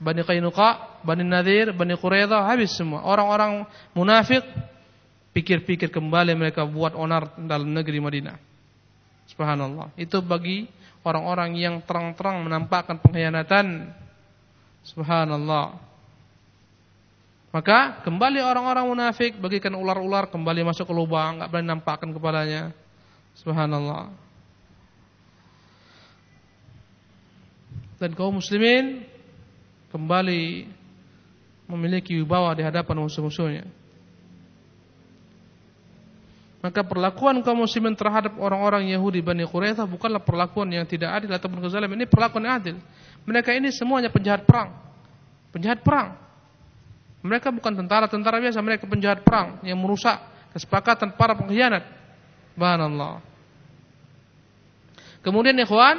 Bani 0.00 0.24
Qainuqa, 0.24 1.04
Bani 1.04 1.20
Nadir, 1.28 1.76
Bani 1.76 1.92
Quraidah 1.92 2.48
habis 2.48 2.72
semua. 2.72 3.04
Orang-orang 3.04 3.68
munafik 3.92 4.40
pikir-pikir 5.36 5.92
kembali 5.92 6.32
mereka 6.32 6.64
buat 6.64 6.96
onar 6.96 7.36
dalam 7.36 7.68
negeri 7.68 8.00
Madinah. 8.00 8.36
Subhanallah. 9.28 9.92
Itu 10.00 10.24
bagi 10.24 10.64
orang-orang 11.04 11.52
yang 11.60 11.84
terang-terang 11.84 12.40
menampakkan 12.42 12.96
pengkhianatan. 12.96 13.92
Subhanallah. 14.88 15.76
Maka 17.52 18.00
kembali 18.00 18.40
orang-orang 18.40 18.86
munafik 18.88 19.36
bagikan 19.36 19.76
ular-ular 19.76 20.32
kembali 20.32 20.64
masuk 20.64 20.88
ke 20.88 20.94
lubang, 20.96 21.38
enggak 21.38 21.50
berani 21.52 21.68
nampakkan 21.68 22.08
kepalanya. 22.14 22.72
Subhanallah. 23.36 24.08
Dan 28.00 28.16
kaum 28.16 28.40
muslimin 28.40 29.04
kembali 29.90 30.42
memiliki 31.70 32.18
wibawa 32.18 32.54
di 32.54 32.62
hadapan 32.66 33.06
musuh-musuhnya. 33.06 33.64
Maka 36.60 36.84
perlakuan 36.84 37.40
kaum 37.40 37.64
muslimin 37.64 37.96
terhadap 37.96 38.36
orang-orang 38.36 38.92
Yahudi 38.92 39.24
Bani 39.24 39.48
Quraidah 39.48 39.88
bukanlah 39.88 40.20
perlakuan 40.20 40.68
yang 40.68 40.84
tidak 40.84 41.08
adil 41.16 41.32
ataupun 41.32 41.56
kezaliman. 41.64 41.96
Ini 41.96 42.04
perlakuan 42.04 42.44
yang 42.44 42.56
adil. 42.60 42.76
Mereka 43.24 43.56
ini 43.56 43.72
semuanya 43.72 44.12
penjahat 44.12 44.44
perang. 44.44 44.76
Penjahat 45.56 45.80
perang. 45.80 46.20
Mereka 47.24 47.48
bukan 47.52 47.80
tentara-tentara 47.80 48.40
biasa, 48.44 48.60
mereka 48.60 48.84
penjahat 48.84 49.24
perang 49.24 49.60
yang 49.64 49.80
merusak 49.80 50.20
kesepakatan 50.52 51.16
para 51.16 51.32
pengkhianat. 51.36 51.84
Subhanallah. 52.56 53.24
Kemudian 55.24 55.56
ikhwan, 55.64 55.96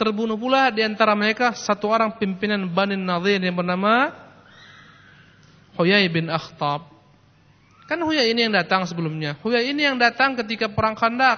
terbunuh 0.00 0.40
pula 0.40 0.72
di 0.72 0.80
antara 0.80 1.12
mereka 1.12 1.52
satu 1.52 1.92
orang 1.92 2.16
pimpinan 2.16 2.64
Bani 2.64 2.96
Nadir 2.96 3.36
yang 3.36 3.52
bernama 3.52 4.08
Huyai 5.76 6.08
bin 6.08 6.32
Akhtab. 6.32 6.88
Kan 7.84 8.00
Huyai 8.00 8.32
ini 8.32 8.48
yang 8.48 8.56
datang 8.56 8.88
sebelumnya. 8.88 9.36
Huyai 9.44 9.68
ini 9.68 9.84
yang 9.84 10.00
datang 10.00 10.32
ketika 10.40 10.72
perang 10.72 10.96
Khandak, 10.96 11.36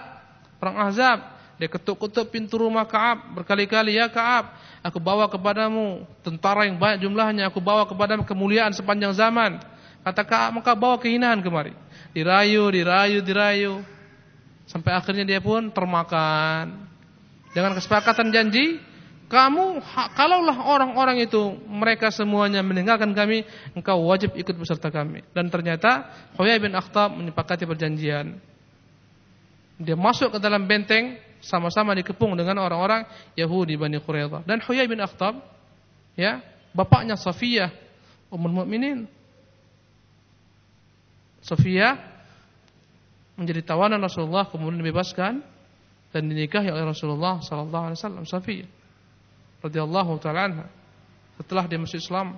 perang 0.62 0.78
Ahzab. 0.78 1.18
Dia 1.58 1.66
ketuk-ketuk 1.66 2.30
pintu 2.30 2.62
rumah 2.62 2.86
Kaab 2.86 3.34
berkali-kali, 3.42 3.98
"Ya 3.98 4.06
Kaab, 4.06 4.54
aku 4.82 5.02
bawa 5.02 5.26
kepadamu 5.26 6.06
tentara 6.22 6.66
yang 6.66 6.78
banyak 6.78 7.02
jumlahnya, 7.02 7.50
aku 7.50 7.58
bawa 7.58 7.82
kepadamu 7.86 8.22
kemuliaan 8.22 8.70
sepanjang 8.70 9.10
zaman." 9.14 9.58
Kata 10.06 10.22
Kaab, 10.22 10.62
"Maka 10.62 10.74
bawa 10.78 11.02
kehinaan 11.02 11.42
kemari." 11.42 11.74
Dirayu, 12.14 12.68
dirayu, 12.70 13.18
dirayu. 13.24 13.74
Sampai 14.68 14.94
akhirnya 14.94 15.26
dia 15.26 15.40
pun 15.42 15.72
termakan. 15.72 16.91
Dengan 17.52 17.76
kesepakatan 17.76 18.32
janji, 18.32 18.80
kamu 19.32 19.80
kalaulah 20.12 20.60
orang-orang 20.60 21.24
itu 21.24 21.56
mereka 21.68 22.12
semuanya 22.12 22.60
meninggalkan 22.60 23.16
kami, 23.16 23.48
engkau 23.72 24.04
wajib 24.08 24.36
ikut 24.36 24.52
beserta 24.56 24.92
kami. 24.92 25.24
Dan 25.32 25.48
ternyata 25.48 26.08
Huyai 26.36 26.60
bin 26.60 26.76
Akhtab 26.76 27.16
menyepakati 27.16 27.64
perjanjian. 27.64 28.36
Dia 29.80 29.96
masuk 29.96 30.36
ke 30.36 30.38
dalam 30.40 30.68
benteng 30.68 31.16
sama-sama 31.40 31.96
dikepung 31.96 32.36
dengan 32.36 32.60
orang-orang 32.60 33.08
Yahudi 33.32 33.80
Bani 33.80 34.00
Quraidah. 34.04 34.44
Dan 34.44 34.60
Huyai 34.64 34.84
bin 34.84 35.00
Akhtab 35.00 35.40
ya, 36.12 36.44
bapaknya 36.76 37.16
Safiyah 37.16 37.72
Ummul 38.32 38.64
Mukminin. 38.64 39.08
Safiyah 41.44 42.00
menjadi 43.36 43.64
tawanan 43.64 44.00
Rasulullah 44.00 44.44
kemudian 44.48 44.80
dibebaskan 44.80 45.51
dan 46.12 46.28
dinikahi 46.28 46.68
oleh 46.68 46.84
Rasulullah 46.84 47.40
sallallahu 47.40 47.84
alaihi 47.90 47.98
wasallam 47.98 48.24
Safiyah 48.28 48.68
radhiyallahu 49.64 50.12
taala 50.20 50.40
anha 50.46 50.66
setelah 51.40 51.64
dia 51.66 51.80
masuk 51.80 51.98
Islam. 51.98 52.36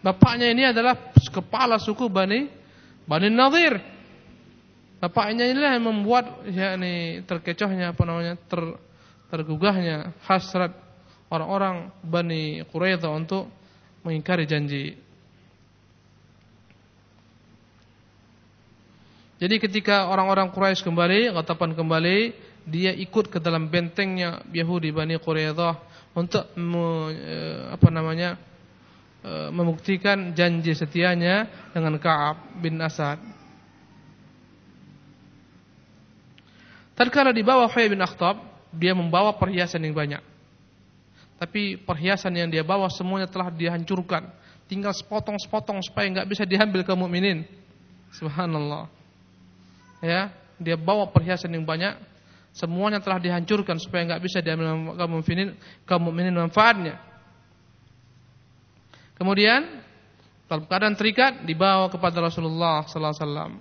Bapaknya 0.00 0.48
ini 0.48 0.64
adalah 0.64 0.96
kepala 1.28 1.76
suku 1.76 2.08
Bani 2.08 2.48
Bani 3.04 3.28
Nadir. 3.28 3.76
Bapaknya 5.00 5.48
inilah 5.48 5.76
yang 5.76 5.84
membuat 5.84 6.44
yakni 6.46 7.24
terkecohnya 7.24 7.96
apa 7.96 8.02
namanya 8.04 8.36
ter, 8.36 8.60
tergugahnya 9.32 10.12
hasrat 10.28 10.76
orang-orang 11.32 11.88
Bani 12.04 12.62
Quraidah 12.68 13.10
untuk 13.10 13.48
mengingkari 14.04 14.44
janji. 14.44 14.96
Jadi 19.40 19.56
ketika 19.56 20.12
orang-orang 20.12 20.52
Quraisy 20.52 20.84
kembali, 20.84 21.32
Ghatafan 21.32 21.72
kembali, 21.72 22.49
dia 22.66 22.92
ikut 22.92 23.32
ke 23.32 23.38
dalam 23.40 23.68
bentengnya 23.68 24.44
Yahudi 24.52 24.92
Bani 24.92 25.16
Quraidah 25.16 25.74
untuk 26.14 26.50
me, 26.58 27.14
eh, 27.14 27.62
apa 27.72 27.88
namanya 27.88 28.36
eh, 29.22 29.48
membuktikan 29.52 30.34
janji 30.34 30.74
setianya 30.74 31.46
dengan 31.72 31.96
Ka'ab 31.96 32.60
bin 32.60 32.80
Asad. 32.82 33.20
Tatkala 36.98 37.32
dibawa 37.32 37.64
Huyai 37.64 37.88
bin 37.88 38.04
Akhtab, 38.04 38.36
dia 38.76 38.92
membawa 38.92 39.32
perhiasan 39.32 39.80
yang 39.80 39.96
banyak. 39.96 40.20
Tapi 41.40 41.80
perhiasan 41.80 42.36
yang 42.36 42.52
dia 42.52 42.60
bawa 42.60 42.92
semuanya 42.92 43.24
telah 43.24 43.48
dihancurkan. 43.48 44.28
Tinggal 44.68 44.92
sepotong-sepotong 44.92 45.80
supaya 45.80 46.04
nggak 46.12 46.28
bisa 46.28 46.44
diambil 46.44 46.84
kaum 46.84 47.00
mukminin. 47.00 47.48
Subhanallah. 48.12 48.92
Ya, 50.04 50.28
dia 50.60 50.76
bawa 50.76 51.08
perhiasan 51.08 51.56
yang 51.56 51.64
banyak 51.64 51.96
Semuanya 52.50 52.98
telah 52.98 53.22
dihancurkan 53.22 53.78
supaya 53.78 54.10
enggak 54.10 54.22
bisa 54.26 54.42
diambil 54.42 54.94
kaum 54.98 55.22
mukminin 55.22 55.54
kaum 55.86 56.02
mukminin 56.02 56.34
manfaatnya. 56.34 56.98
Kemudian 59.14 59.80
dalam 60.50 60.66
keadaan 60.66 60.98
terikat 60.98 61.46
dibawa 61.46 61.86
kepada 61.86 62.18
Rasulullah 62.18 62.82
sallallahu 62.88 63.14
alaihi 63.14 63.22
wasallam. 63.22 63.52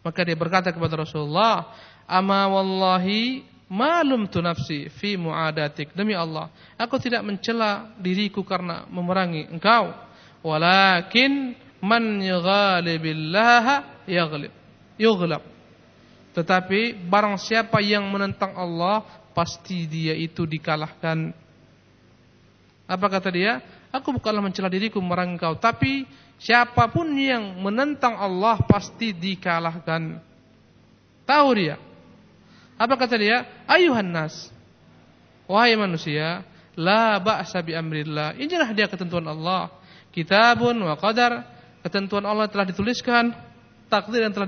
Maka 0.00 0.20
dia 0.24 0.34
berkata 0.34 0.72
kepada 0.72 0.96
Rasulullah, 1.04 1.76
"Ama 2.08 2.48
wallahi 2.48 3.44
malum 3.68 4.24
tu 4.26 4.40
nafsi 4.40 4.88
fi 4.88 5.20
muadatik." 5.20 5.92
Demi 5.92 6.16
Allah, 6.16 6.48
aku 6.80 6.96
tidak 6.96 7.20
mencela 7.20 7.92
diriku 8.00 8.40
karena 8.48 8.88
memerangi 8.88 9.52
engkau, 9.52 9.92
walakin 10.40 11.52
man 11.84 12.18
yughalibillah 12.18 13.66
yaghlib. 14.08 14.50
Yughlab. 14.96 15.51
Tetapi 16.32 16.96
barang 16.96 17.36
siapa 17.36 17.84
yang 17.84 18.08
menentang 18.08 18.56
Allah 18.56 19.04
pasti 19.36 19.84
dia 19.84 20.16
itu 20.16 20.48
dikalahkan. 20.48 21.32
Apa 22.88 23.06
kata 23.08 23.28
dia? 23.32 23.60
Aku 23.92 24.16
bukanlah 24.16 24.40
mencela 24.40 24.72
diriku 24.72 25.00
memerangi 25.04 25.36
kau, 25.36 25.52
tapi 25.60 26.08
siapa 26.40 26.88
pun 26.88 27.12
yang 27.12 27.60
menentang 27.60 28.16
Allah 28.16 28.56
pasti 28.64 29.12
dikalahkan. 29.12 30.16
Tahu 31.28 31.48
dia. 31.52 31.76
Apa 32.80 32.96
kata 32.96 33.20
dia? 33.20 33.44
Ayuhan 33.68 34.08
nas. 34.08 34.48
Wahai 35.44 35.76
manusia, 35.76 36.40
la 36.72 37.20
ba'sa 37.20 37.60
bi 37.60 37.76
amrillah. 37.76 38.32
Inilah 38.40 38.72
dia 38.72 38.88
ketentuan 38.88 39.28
Allah. 39.28 39.68
Kitabun 40.12 40.80
wa 40.80 40.96
qadar. 40.96 41.44
Ketentuan 41.82 42.22
Allah 42.22 42.46
telah 42.46 42.62
dituliskan, 42.62 43.34
takdir 43.90 44.22
yang 44.22 44.30
telah 44.30 44.46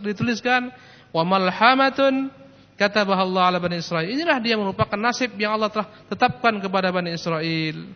dituliskan 0.00 0.70
wa 1.16 1.24
malhamatun 1.24 2.28
katabaha 2.76 3.24
Allah 3.24 3.42
ala 3.48 3.58
Bani 3.58 3.80
Israel. 3.80 4.04
Inilah 4.04 4.36
dia 4.36 4.60
merupakan 4.60 5.00
nasib 5.00 5.32
yang 5.40 5.56
Allah 5.56 5.72
telah 5.72 5.88
tetapkan 6.12 6.60
kepada 6.60 6.92
Bani 6.92 7.16
Israel. 7.16 7.88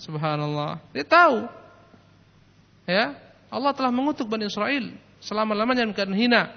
Subhanallah. 0.00 0.80
Dia 0.96 1.04
tahu. 1.04 1.44
Ya, 2.88 3.12
Allah 3.52 3.76
telah 3.76 3.92
mengutuk 3.92 4.24
Bani 4.24 4.48
Israel 4.48 4.88
selama-lamanya 5.20 5.84
keadaan 5.92 6.16
hina. 6.16 6.48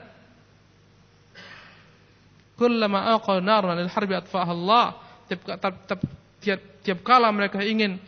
Kullama 2.55 3.19
aqal 3.19 3.43
naran 3.43 3.75
lil 3.75 3.91
harbi 3.91 4.15
Allah. 4.15 4.95
Tiap, 5.27 5.39
tiap, 5.43 5.99
tiap, 6.39 6.61
tiap 6.79 6.99
kala 7.03 7.27
mereka 7.36 7.59
ingin 7.59 7.99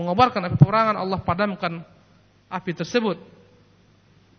mengobarkan 0.00 0.48
api 0.48 0.56
peperangan, 0.56 0.96
Allah 0.96 1.20
padamkan 1.20 1.84
api 2.48 2.72
tersebut. 2.72 3.20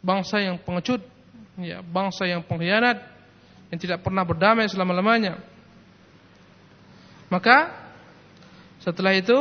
Bangsa 0.01 0.41
yang 0.41 0.57
pengecut 0.57 1.16
ya, 1.61 1.81
bangsa 1.81 2.29
yang 2.29 2.45
pengkhianat 2.45 2.97
yang 3.73 3.79
tidak 3.79 3.99
pernah 4.05 4.23
berdamai 4.23 4.69
selama-lamanya. 4.69 5.41
Maka 7.27 7.73
setelah 8.79 9.11
itu 9.11 9.35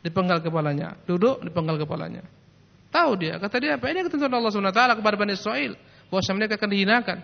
dipenggal 0.00 0.40
kepalanya, 0.40 0.96
duduk 1.04 1.44
dipenggal 1.44 1.76
kepalanya. 1.76 2.24
Tahu 2.90 3.10
dia, 3.20 3.38
kata 3.38 3.56
dia 3.60 3.76
apa 3.76 3.86
ini 3.92 4.02
ketentuan 4.02 4.32
Allah 4.32 4.50
Subhanahu 4.50 4.72
wa 4.72 4.78
taala 4.78 4.94
kepada 4.98 5.14
Bani 5.20 5.36
Israel 5.36 5.76
bahwa 6.10 6.22
mereka 6.34 6.58
akan 6.58 6.70
dihinakan. 6.72 7.18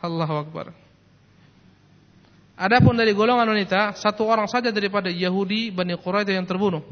Allahu 0.00 0.34
akbar. 0.44 0.66
Adapun 2.60 2.92
dari 2.92 3.16
golongan 3.16 3.48
wanita, 3.48 3.96
satu 3.96 4.28
orang 4.28 4.44
saja 4.44 4.68
daripada 4.68 5.08
Yahudi 5.08 5.72
Bani 5.72 5.96
Quraidah 5.96 6.36
yang 6.36 6.44
terbunuh. 6.44 6.84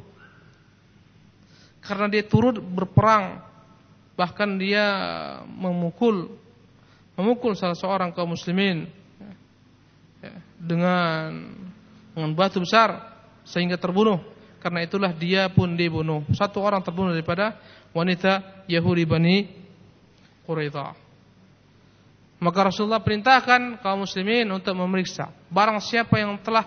Karena 1.85 2.09
dia 2.09 2.25
turut 2.25 2.57
berperang, 2.57 3.45
bahkan 4.19 4.59
dia 4.59 4.85
memukul 5.47 6.27
memukul 7.15 7.55
salah 7.55 7.79
seorang 7.79 8.11
kaum 8.11 8.35
muslimin 8.35 8.91
ya, 10.19 10.35
dengan 10.59 11.55
dengan 12.11 12.35
batu 12.35 12.59
besar 12.59 13.15
sehingga 13.47 13.79
terbunuh. 13.79 14.19
Karena 14.59 14.83
itulah 14.83 15.15
dia 15.15 15.47
pun 15.47 15.79
dibunuh. 15.79 16.27
Satu 16.35 16.59
orang 16.59 16.83
terbunuh 16.83 17.15
daripada 17.15 17.55
wanita 17.95 18.67
Yahudi 18.67 19.07
Bani 19.07 19.47
Quraidah. 20.43 20.99
Maka 22.43 22.59
Rasulullah 22.71 22.99
perintahkan 22.99 23.79
kaum 23.79 24.03
muslimin 24.03 24.51
untuk 24.51 24.75
memeriksa 24.75 25.31
barang 25.47 25.79
siapa 25.79 26.19
yang 26.19 26.39
telah 26.43 26.67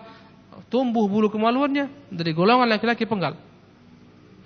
tumbuh 0.72 1.04
bulu 1.08 1.28
kemaluannya 1.28 2.12
dari 2.12 2.32
golongan 2.32 2.68
laki-laki 2.72 3.04
penggal. 3.04 3.36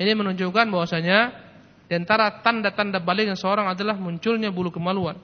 Ini 0.01 0.11
menunjukkan 0.17 0.69
bahwasanya 0.73 1.44
di 1.85 1.93
antara 1.93 2.41
tanda-tanda 2.41 2.97
baliknya 2.97 3.37
seorang 3.37 3.69
adalah 3.69 3.93
munculnya 3.93 4.49
bulu 4.49 4.73
kemaluan. 4.73 5.17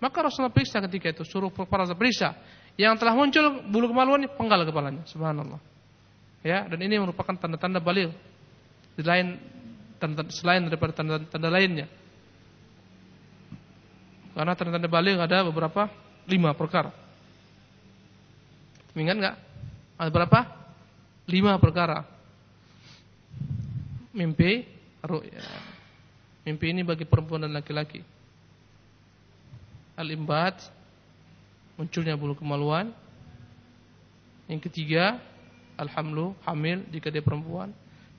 Maka 0.00 0.16
Rasulullah 0.24 0.52
periksa 0.52 0.80
ketika 0.88 1.12
itu, 1.12 1.22
suruh 1.28 1.52
para 1.52 1.84
periksa. 1.92 2.32
Yang 2.80 3.04
telah 3.04 3.12
muncul 3.12 3.60
bulu 3.68 3.92
kemaluan 3.92 4.24
penggal 4.32 4.64
kepalanya, 4.64 5.04
subhanallah. 5.04 5.60
Ya, 6.40 6.64
dan 6.64 6.80
ini 6.80 6.96
merupakan 6.96 7.36
tanda-tanda 7.36 7.84
balik. 7.84 8.16
Di 8.96 9.04
lain 9.04 9.36
tanda, 10.00 10.24
selain 10.32 10.64
daripada 10.64 10.96
tanda-tanda 10.96 11.48
lainnya. 11.52 11.84
Karena 14.32 14.56
tanda-tanda 14.56 14.88
balik 14.88 15.20
ada 15.20 15.44
beberapa 15.44 15.92
lima 16.24 16.56
perkara. 16.56 16.96
Ingat 18.96 19.16
nggak? 19.20 19.36
Ada 20.00 20.08
berapa? 20.08 20.40
Lima 21.28 21.60
perkara. 21.60 22.08
Mimpi, 24.16 24.64
ru'ya. 25.04 25.69
Mimpi 26.44 26.72
ini 26.72 26.80
bagi 26.80 27.04
perempuan 27.04 27.44
dan 27.44 27.52
laki-laki. 27.52 28.00
Al-imbat, 29.96 30.56
munculnya 31.76 32.16
bulu 32.16 32.32
kemaluan. 32.32 32.92
Yang 34.48 34.72
ketiga, 34.72 35.20
alhamlu, 35.76 36.32
hamil 36.48 36.84
jika 36.88 37.12
dia 37.12 37.20
perempuan. 37.20 37.72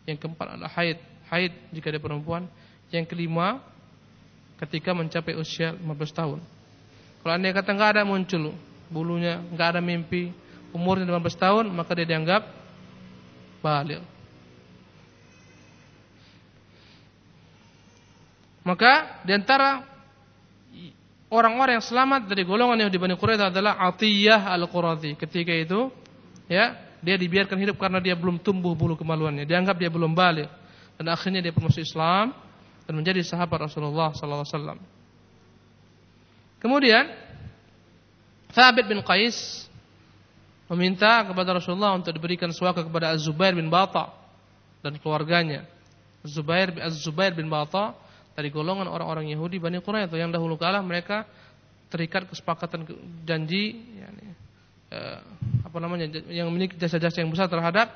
Yang 0.05 0.26
keempat 0.26 0.57
adalah 0.57 0.72
haid, 0.78 0.97
haid 1.34 1.51
jika 1.74 1.89
dia 1.89 2.01
perempuan. 2.01 2.45
Yang 2.93 3.09
kelima, 3.09 3.61
ketika 4.61 4.93
mencapai 4.93 5.34
usia 5.34 5.74
15 5.74 6.13
tahun. 6.13 6.39
Kalau 7.22 7.34
anda 7.34 7.49
kata 7.49 7.69
nggak 7.74 7.91
ada 7.97 8.03
muncul 8.05 8.53
bulunya, 8.89 9.41
nggak 9.53 9.78
ada 9.78 9.82
mimpi, 9.82 10.30
umurnya 10.69 11.05
15 11.09 11.38
tahun, 11.38 11.65
maka 11.74 11.97
dia 11.97 12.05
dianggap 12.05 12.45
balik. 13.61 14.01
Maka 18.62 19.24
di 19.26 19.34
antara 19.34 19.82
orang-orang 21.32 21.82
yang 21.82 21.86
selamat 21.86 22.30
dari 22.30 22.45
golongan 22.45 22.78
yang 22.78 22.91
Bani 22.93 23.16
Quraidah 23.18 23.49
adalah 23.49 23.80
Atiyah 23.89 24.51
al-Qurazi. 24.53 25.18
Ketika 25.18 25.49
itu, 25.49 25.89
ya, 26.45 26.78
dia 27.01 27.16
dibiarkan 27.18 27.57
hidup 27.57 27.82
karena 27.82 27.97
dia 27.97 28.14
belum 28.14 28.38
tumbuh 28.38 28.78
bulu 28.78 28.93
kemaluannya. 28.93 29.49
Dianggap 29.49 29.82
dia 29.82 29.89
belum 29.89 30.14
balik. 30.14 30.49
Dan 31.01 31.09
akhirnya 31.09 31.41
dia 31.41 31.49
masuk 31.49 31.82
Islam 31.82 32.30
dan 32.86 32.93
menjadi 32.93 33.26
sahabat 33.26 33.66
Rasulullah 33.66 34.14
wasallam. 34.14 34.78
Kemudian 36.62 37.09
Thabit 38.53 38.86
bin 38.86 39.01
Qais 39.01 39.66
meminta 40.70 41.26
kepada 41.26 41.57
Rasulullah 41.57 41.97
untuk 41.97 42.14
diberikan 42.14 42.53
suaka 42.53 42.86
kepada 42.86 43.09
Az-Zubair 43.18 43.57
bin 43.57 43.74
Bata 43.74 44.14
dan 44.86 44.93
keluarganya. 45.01 45.66
Az-Zubair 46.22 46.70
Az-Zubair 46.78 47.34
bin 47.34 47.49
Bata 47.49 47.97
dari 48.36 48.50
golongan 48.50 48.88
orang-orang 48.88 49.28
Yahudi 49.32 49.60
Bani 49.60 49.84
Quraisyah 49.84 50.18
yang 50.18 50.32
dahulu 50.32 50.56
kala 50.56 50.80
mereka 50.80 51.28
terikat 51.92 52.24
kesepakatan 52.32 52.88
janji 53.28 53.76
yani, 54.00 54.26
eh, 54.88 55.20
apa 55.68 55.78
namanya 55.84 56.08
yang 56.32 56.48
memiliki 56.48 56.80
jasa-jasa 56.80 57.20
yang 57.20 57.32
besar 57.32 57.52
terhadap 57.52 57.92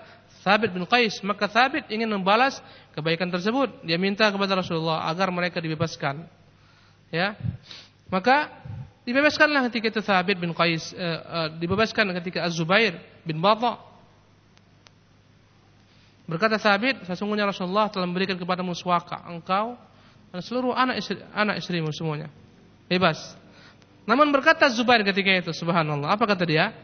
Thabit 0.45 0.77
bin 0.77 0.85
Qais, 0.85 1.25
maka 1.25 1.49
Thabit 1.49 1.89
ingin 1.89 2.05
membalas 2.05 2.61
kebaikan 2.93 3.33
tersebut. 3.33 3.81
Dia 3.81 3.97
minta 3.97 4.29
kepada 4.29 4.53
Rasulullah 4.61 5.09
agar 5.09 5.33
mereka 5.33 5.57
dibebaskan. 5.57 6.21
Ya. 7.09 7.33
Maka 8.13 8.53
dibebaskanlah 9.09 9.65
ketika 9.73 9.97
itu 9.97 10.01
Thabit 10.05 10.37
bin 10.37 10.53
Qais, 10.53 10.93
uh, 10.93 11.01
uh, 11.01 11.47
dibebaskan 11.57 12.13
ketika 12.21 12.45
Az-Zubair 12.45 12.93
bin 13.25 13.41
Bata. 13.41 13.81
Berkata 16.29 16.61
Thabit, 16.61 17.01
sesungguhnya 17.09 17.49
Rasulullah 17.49 17.89
telah 17.89 18.05
memberikan 18.05 18.37
kepadamu 18.37 18.77
suaka 18.77 19.25
engkau 19.25 19.73
dan 20.35 20.43
seluruh 20.43 20.75
anak 20.75 20.99
istri, 20.99 21.15
anak 21.31 21.63
istrimu 21.63 21.95
semuanya. 21.95 22.27
Bebas. 22.91 23.15
Namun 24.03 24.27
berkata 24.35 24.67
Zubair 24.67 24.99
ketika 25.07 25.31
itu, 25.31 25.55
subhanallah, 25.55 26.11
apa 26.11 26.27
kata 26.27 26.43
dia? 26.43 26.75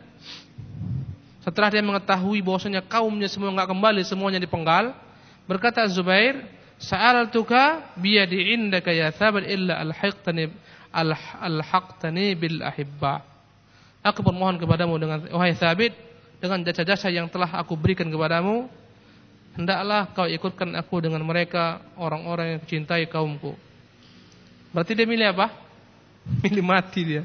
Setelah 1.43 1.68
dia 1.68 1.84
mengetahui 1.84 2.39
bahwasanya 2.39 2.80
kaumnya 2.80 3.28
semua 3.28 3.52
enggak 3.52 3.68
kembali, 3.68 4.08
semuanya 4.08 4.39
dipenggal, 4.39 4.95
berkata 5.52 5.84
Zubair, 5.91 6.47
"Sa'altuka 6.80 7.91
biyadi 7.99 8.56
indaka 8.56 8.95
ya 8.95 9.12
Thabit 9.12 9.43
illa 9.43 9.84
alhaqtani 9.84 10.47
alhaqtani 11.43 12.39
bil 12.39 12.64
ahibba." 12.64 13.20
Aku 13.99 14.24
bermohon 14.24 14.64
kepadamu 14.64 14.95
dengan 14.95 15.28
wahai 15.28 15.60
Thabit 15.60 15.91
dengan 16.39 16.64
jasa-jasa 16.64 17.12
yang 17.12 17.28
telah 17.28 17.52
aku 17.60 17.76
berikan 17.76 18.08
kepadamu, 18.08 18.72
hendaklah 19.56 20.12
kau 20.16 20.28
ikutkan 20.28 20.76
aku 20.78 21.04
dengan 21.04 21.24
mereka 21.24 21.82
orang-orang 21.99 22.56
yang 22.56 22.60
mencintai 22.64 23.08
kaumku. 23.08 23.56
Berarti 24.72 24.95
dia 24.95 25.08
milih 25.08 25.28
apa? 25.36 25.52
Milih 26.45 26.64
mati 26.64 27.02
dia. 27.04 27.24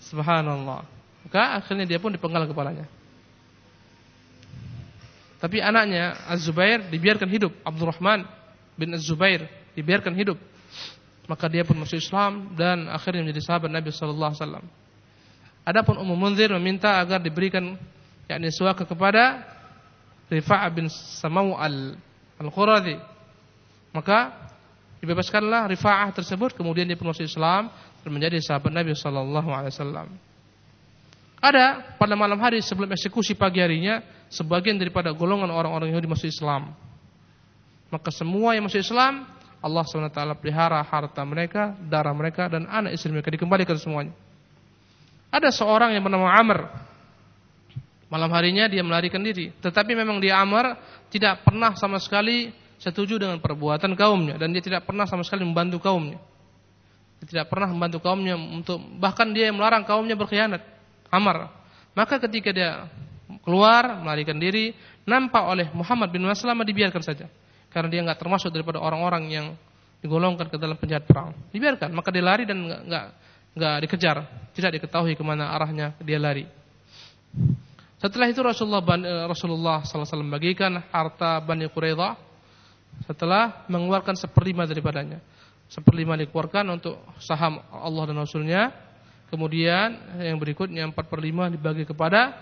Subhanallah. 0.00 0.82
Maka 1.28 1.60
akhirnya 1.60 1.86
dia 1.86 2.00
pun 2.00 2.10
dipenggal 2.10 2.48
kepalanya. 2.48 2.88
Tapi 5.40 5.56
anaknya 5.60 6.20
Az-Zubair 6.28 6.84
dibiarkan 6.92 7.28
hidup. 7.28 7.52
Abdurrahman 7.64 8.28
bin 8.76 8.92
Az-Zubair 8.92 9.48
dibiarkan 9.72 10.12
hidup. 10.12 10.36
Maka 11.24 11.46
dia 11.48 11.62
pun 11.62 11.78
masuk 11.78 11.96
Islam 11.96 12.52
dan 12.58 12.90
akhirnya 12.90 13.22
menjadi 13.24 13.44
sahabat 13.44 13.70
Nabi 13.70 13.88
sallallahu 13.94 14.30
alaihi 14.34 14.42
wasallam. 14.42 14.66
Adapun 15.62 15.96
Ummu 16.00 16.16
Munzir 16.16 16.50
meminta 16.56 16.98
agar 16.98 17.22
diberikan 17.22 17.78
yakni 18.26 18.50
suaka 18.50 18.82
kepada 18.82 19.44
Rifa' 20.30 20.62
bin 20.70 20.86
Samau 20.88 21.58
al-Quradi. 21.58 22.96
Maka 23.90 24.30
dibebaskanlah 25.02 25.66
Rifa'ah 25.66 26.14
tersebut 26.14 26.54
kemudian 26.54 26.86
dia 26.86 26.94
masuk 26.94 27.26
Islam 27.26 27.68
dan 28.00 28.10
menjadi 28.14 28.38
sahabat 28.38 28.70
Nabi 28.70 28.94
sallallahu 28.94 29.50
alaihi 29.50 29.74
wasallam. 29.74 30.08
Ada 31.40 31.96
pada 31.96 32.14
malam 32.14 32.36
hari 32.38 32.60
sebelum 32.62 32.92
eksekusi 32.92 33.34
pagi 33.34 33.58
harinya 33.64 34.04
sebagian 34.28 34.76
daripada 34.76 35.10
golongan 35.10 35.50
orang-orang 35.50 35.90
Yahudi 35.90 36.06
masuk 36.06 36.28
Islam. 36.28 36.70
Maka 37.90 38.14
semua 38.14 38.54
yang 38.54 38.70
masuk 38.70 38.78
Islam 38.78 39.26
Allah 39.60 39.84
SWT 39.84 40.40
pelihara 40.40 40.80
harta 40.80 41.20
mereka, 41.26 41.76
darah 41.84 42.16
mereka 42.16 42.48
dan 42.48 42.64
anak 42.64 42.96
istri 42.96 43.12
mereka 43.12 43.28
dikembalikan 43.28 43.76
semuanya. 43.76 44.14
Ada 45.28 45.52
seorang 45.52 45.92
yang 45.92 46.02
bernama 46.04 46.32
Amr. 46.32 46.89
Malam 48.10 48.30
harinya 48.34 48.66
dia 48.66 48.82
melarikan 48.82 49.22
diri, 49.22 49.54
tetapi 49.62 49.94
memang 49.94 50.18
dia 50.18 50.42
Amr 50.42 50.74
tidak 51.14 51.46
pernah 51.46 51.78
sama 51.78 52.02
sekali 52.02 52.50
setuju 52.82 53.22
dengan 53.22 53.38
perbuatan 53.38 53.94
kaumnya 53.94 54.34
dan 54.34 54.50
dia 54.50 54.58
tidak 54.58 54.82
pernah 54.82 55.06
sama 55.06 55.22
sekali 55.22 55.46
membantu 55.46 55.78
kaumnya. 55.78 56.18
Dia 57.22 57.26
tidak 57.38 57.46
pernah 57.54 57.70
membantu 57.70 58.02
kaumnya 58.02 58.34
untuk 58.34 58.82
bahkan 58.98 59.30
dia 59.30 59.52
yang 59.52 59.62
melarang 59.62 59.86
kaumnya 59.86 60.18
berkhianat. 60.18 60.58
Amr. 61.06 61.54
Maka 61.94 62.18
ketika 62.26 62.50
dia 62.50 62.90
keluar 63.46 64.02
melarikan 64.02 64.38
diri, 64.42 64.74
nampak 65.06 65.46
oleh 65.46 65.66
Muhammad 65.70 66.10
bin 66.10 66.26
Maslamah 66.26 66.66
dibiarkan 66.66 67.02
saja. 67.06 67.30
Karena 67.70 67.86
dia 67.86 68.00
nggak 68.02 68.18
termasuk 68.18 68.50
daripada 68.50 68.82
orang-orang 68.82 69.24
yang 69.30 69.46
digolongkan 70.02 70.50
ke 70.50 70.56
dalam 70.58 70.74
penjahat 70.74 71.06
perang. 71.06 71.30
Dibiarkan, 71.54 71.94
maka 71.94 72.10
dia 72.10 72.24
lari 72.24 72.42
dan 72.48 72.58
nggak 72.66 73.06
nggak 73.54 73.76
dikejar, 73.86 74.16
tidak 74.54 74.80
diketahui 74.80 75.14
ke 75.14 75.22
mana 75.22 75.54
arahnya 75.54 75.94
dia 76.02 76.18
lari. 76.18 76.59
Setelah 78.00 78.32
itu 78.32 78.40
Rasulullah 78.40 78.80
eh, 78.80 79.26
Rasulullah 79.28 79.84
SAW 79.84 80.24
bagikan 80.32 80.80
harta 80.88 81.38
Bani 81.44 81.68
Quraidah 81.68 82.16
setelah 83.04 83.68
mengeluarkan 83.68 84.16
seperlima 84.16 84.64
daripadanya. 84.64 85.20
Seperlima 85.70 86.18
dikeluarkan 86.18 86.66
untuk 86.74 86.98
saham 87.22 87.62
Allah 87.70 88.10
dan 88.10 88.18
Rasulnya 88.18 88.90
Kemudian 89.30 90.18
yang 90.18 90.42
berikutnya 90.42 90.90
4 90.90 91.06
per 91.06 91.22
5 91.22 91.54
dibagi 91.54 91.86
kepada 91.86 92.34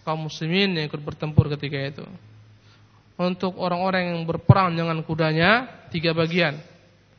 kaum 0.00 0.26
muslimin 0.32 0.72
yang 0.80 0.88
ikut 0.88 1.04
bertempur 1.04 1.52
ketika 1.52 1.76
itu. 1.76 2.04
Untuk 3.20 3.60
orang-orang 3.60 4.16
yang 4.16 4.24
berperang 4.24 4.72
dengan 4.72 4.96
kudanya 5.04 5.68
tiga 5.92 6.16
bagian. 6.16 6.56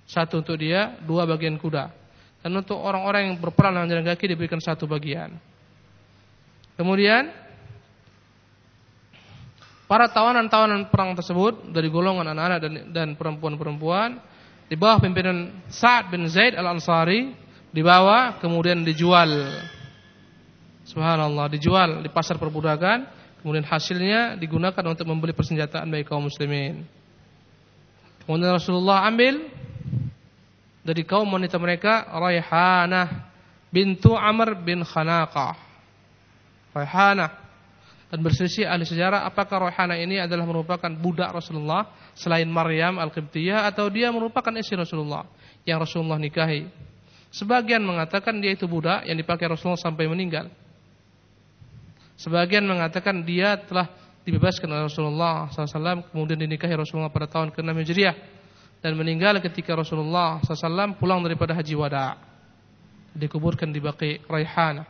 Satu 0.10 0.42
untuk 0.42 0.58
dia, 0.58 0.98
dua 1.06 1.30
bagian 1.30 1.62
kuda. 1.62 1.94
Dan 2.42 2.58
untuk 2.58 2.82
orang-orang 2.82 3.30
yang 3.30 3.36
berperang 3.38 3.78
dengan 3.78 3.88
jalan 3.94 4.06
kaki 4.10 4.34
diberikan 4.34 4.58
satu 4.60 4.90
bagian. 4.90 5.38
Kemudian 6.74 7.30
Para 9.84 10.08
tawanan-tawanan 10.08 10.88
perang 10.88 11.12
tersebut 11.14 11.70
dari 11.76 11.92
golongan 11.92 12.32
anak-anak 12.32 12.60
dan, 12.96 13.08
perempuan-perempuan 13.20 14.16
di 14.72 14.80
bawah 14.80 15.04
pimpinan 15.04 15.68
Sa'ad 15.68 16.08
bin 16.08 16.24
Zaid 16.32 16.56
al-Ansari 16.56 17.36
dibawa 17.76 18.40
kemudian 18.40 18.80
dijual. 18.82 19.28
Subhanallah, 20.88 21.52
dijual 21.52 22.00
di 22.00 22.08
pasar 22.08 22.40
perbudakan, 22.40 23.08
kemudian 23.44 23.68
hasilnya 23.68 24.40
digunakan 24.40 24.84
untuk 24.88 25.04
membeli 25.04 25.36
persenjataan 25.36 25.92
bagi 25.92 26.08
kaum 26.08 26.32
muslimin. 26.32 26.88
Kemudian 28.24 28.56
Rasulullah 28.56 29.04
ambil 29.04 29.52
dari 30.80 31.04
kaum 31.04 31.28
wanita 31.28 31.60
mereka 31.60 32.08
Raihanah 32.08 33.08
bintu 33.68 34.16
Amr 34.16 34.56
bin 34.64 34.88
Khanaqah. 34.88 35.60
Raihanah 36.72 37.43
dan 38.14 38.22
berselisih 38.22 38.70
ahli 38.70 38.86
sejarah 38.86 39.26
apakah 39.26 39.66
Rohana 39.66 39.98
ini 39.98 40.22
adalah 40.22 40.46
merupakan 40.46 40.86
budak 40.86 41.34
Rasulullah 41.34 41.90
selain 42.14 42.46
Maryam 42.46 43.02
Al-Qibtiyah 43.02 43.66
atau 43.66 43.90
dia 43.90 44.14
merupakan 44.14 44.54
istri 44.54 44.78
Rasulullah 44.78 45.26
yang 45.66 45.82
Rasulullah 45.82 46.22
nikahi. 46.22 46.70
Sebagian 47.34 47.82
mengatakan 47.82 48.38
dia 48.38 48.54
itu 48.54 48.70
budak 48.70 49.10
yang 49.10 49.18
dipakai 49.18 49.50
Rasulullah 49.50 49.82
sampai 49.82 50.06
meninggal. 50.06 50.46
Sebagian 52.14 52.70
mengatakan 52.70 53.26
dia 53.26 53.58
telah 53.58 53.90
dibebaskan 54.22 54.70
oleh 54.70 54.86
Rasulullah 54.86 55.50
SAW 55.50 56.14
kemudian 56.14 56.38
dinikahi 56.38 56.78
Rasulullah 56.78 57.10
pada 57.10 57.26
tahun 57.26 57.50
ke-6 57.50 57.74
Hijriah 57.82 58.16
dan 58.86 58.94
meninggal 58.94 59.42
ketika 59.42 59.74
Rasulullah 59.74 60.38
SAW 60.46 61.02
pulang 61.02 61.26
daripada 61.26 61.58
haji 61.58 61.74
wada 61.74 62.22
dikuburkan 63.18 63.74
di 63.74 63.82
Baqi 63.82 64.22
Raihana 64.30 64.86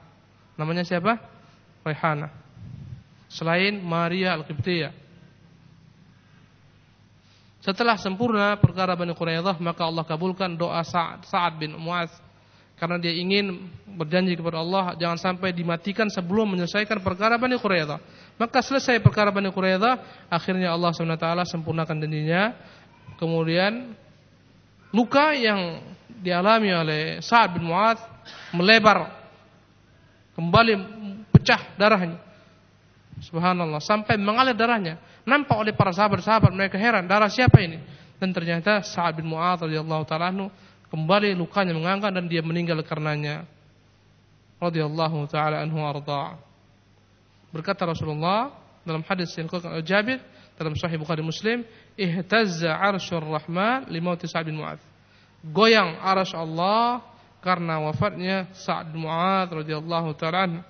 namanya 0.60 0.84
siapa? 0.84 1.16
Raihana 1.88 2.43
selain 3.34 3.82
Maria 3.82 4.38
Al-Qibtiyah. 4.38 4.94
Setelah 7.64 7.96
sempurna 7.98 8.60
perkara 8.60 8.94
Bani 8.94 9.16
Quraidah, 9.16 9.56
maka 9.58 9.88
Allah 9.88 10.04
kabulkan 10.04 10.52
doa 10.54 10.84
Sa'ad 10.84 11.24
Sa 11.26 11.48
bin 11.50 11.74
Mu'az 11.80 12.12
karena 12.76 13.00
dia 13.00 13.16
ingin 13.16 13.72
berjanji 13.96 14.36
kepada 14.36 14.60
Allah 14.60 15.00
jangan 15.00 15.16
sampai 15.16 15.56
dimatikan 15.56 16.12
sebelum 16.12 16.52
menyelesaikan 16.54 17.00
perkara 17.00 17.40
Bani 17.40 17.56
Quraidah. 17.56 17.98
Maka 18.36 18.60
selesai 18.60 19.00
perkara 19.00 19.32
Bani 19.32 19.48
Quraidah, 19.50 20.28
akhirnya 20.28 20.76
Allah 20.76 20.92
SWT 20.92 21.28
sempurnakan 21.56 22.04
janjinya. 22.04 22.52
Kemudian 23.16 23.96
luka 24.92 25.32
yang 25.32 25.80
dialami 26.20 26.70
oleh 26.76 27.02
Sa'ad 27.24 27.56
bin 27.56 27.64
Mu'az 27.64 28.04
melebar 28.52 29.24
kembali 30.36 30.74
pecah 31.32 31.80
darahnya 31.80 32.33
Subhanallah, 33.24 33.80
sampai 33.80 34.20
mengalir 34.20 34.52
darahnya. 34.52 35.00
Nampak 35.24 35.56
oleh 35.56 35.72
para 35.72 35.96
sahabat-sahabat 35.96 36.52
mereka 36.52 36.76
heran, 36.76 37.08
darah 37.08 37.32
siapa 37.32 37.64
ini? 37.64 37.80
Dan 38.20 38.36
ternyata 38.36 38.84
Sa'ad 38.84 39.16
bin 39.20 39.32
Mu'adz 39.32 39.64
radhiyallahu 39.64 40.04
taala 40.04 40.52
kembali 40.92 41.36
lukanya 41.40 41.72
mengangkat 41.72 42.12
dan 42.12 42.28
dia 42.28 42.44
meninggal 42.44 42.80
karenanya. 42.84 43.48
Radhiyallahu 44.60 45.28
taala 45.32 45.64
anhu 45.64 45.80
arda. 45.80 46.40
Berkata 47.52 47.88
Rasulullah 47.88 48.52
dalam 48.84 49.04
hadis 49.08 49.32
yang 49.40 49.48
dikutip 49.48 49.72
Jabir 49.88 50.20
dalam 50.60 50.76
Sahih 50.76 51.00
Bukhari 51.00 51.24
Muslim, 51.24 51.64
"Ihtazza 51.96 52.76
'arsyur 52.76 53.24
Rahman 53.24 53.88
limauti 53.92 54.28
Sa'ad 54.28 54.48
bin 54.48 54.60
Mu'adz." 54.60 54.84
Goyang 55.44 56.00
arsy 56.00 56.40
Allah 56.40 57.04
karena 57.44 57.84
wafatnya 57.84 58.48
Sa'ad 58.56 58.96
bin 58.96 59.04
Mu'adz 59.04 59.52
radhiyallahu 59.52 60.16
taala 60.16 60.64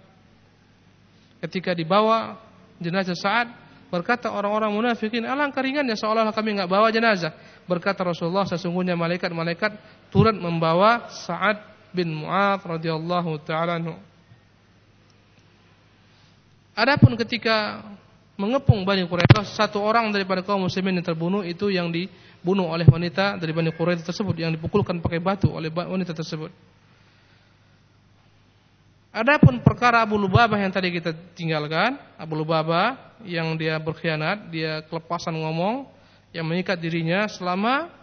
ketika 1.45 1.77
dibawa 1.77 2.39
jenazah 2.83 3.15
Sa'ad 3.15 3.47
berkata 3.87 4.27
orang-orang 4.33 4.73
munafikin 4.73 5.23
alangkah 5.23 5.63
ringannya 5.63 5.95
seolah-olah 5.95 6.35
kami 6.35 6.59
enggak 6.59 6.69
bawa 6.69 6.91
jenazah. 6.91 7.31
Berkata 7.63 8.03
Rasulullah 8.03 8.43
sesungguhnya 8.43 8.99
malaikat-malaikat 8.99 9.71
turut 10.11 10.35
membawa 10.35 11.07
Sa'ad 11.07 11.73
bin 11.95 12.11
Mu'adz 12.11 12.65
radhiyallahu 12.65 13.31
taala 13.45 13.79
Adapun 16.73 17.13
ketika 17.21 17.85
mengepung 18.33 18.81
Bani 18.81 19.05
Quraidah 19.05 19.45
satu 19.45 19.77
orang 19.77 20.09
daripada 20.09 20.41
kaum 20.41 20.65
muslimin 20.65 20.97
yang 20.97 21.05
terbunuh 21.05 21.45
itu 21.45 21.69
yang 21.69 21.93
dibunuh 21.93 22.65
oleh 22.65 22.89
wanita 22.89 23.37
dari 23.37 23.53
Bani 23.53 23.69
Quraidah 23.69 24.01
tersebut 24.01 24.33
yang 24.41 24.49
dipukulkan 24.57 24.97
pakai 24.97 25.21
batu 25.21 25.53
oleh 25.53 25.69
wanita 25.69 26.17
tersebut 26.17 26.72
Adapun 29.13 29.61
perkara 29.61 30.01
Abu 30.01 30.17
Lubabah 30.17 30.57
yang 30.57 30.73
tadi 30.73 30.89
kita 30.89 31.13
tinggalkan, 31.37 32.01
Abu 32.17 32.33
Lubabah 32.33 33.13
yang 33.21 33.53
dia 33.53 33.77
berkhianat, 33.77 34.49
dia 34.49 34.81
kelepasan 34.89 35.37
ngomong, 35.37 35.85
yang 36.33 36.49
mengikat 36.49 36.81
dirinya 36.81 37.29
selama 37.29 37.93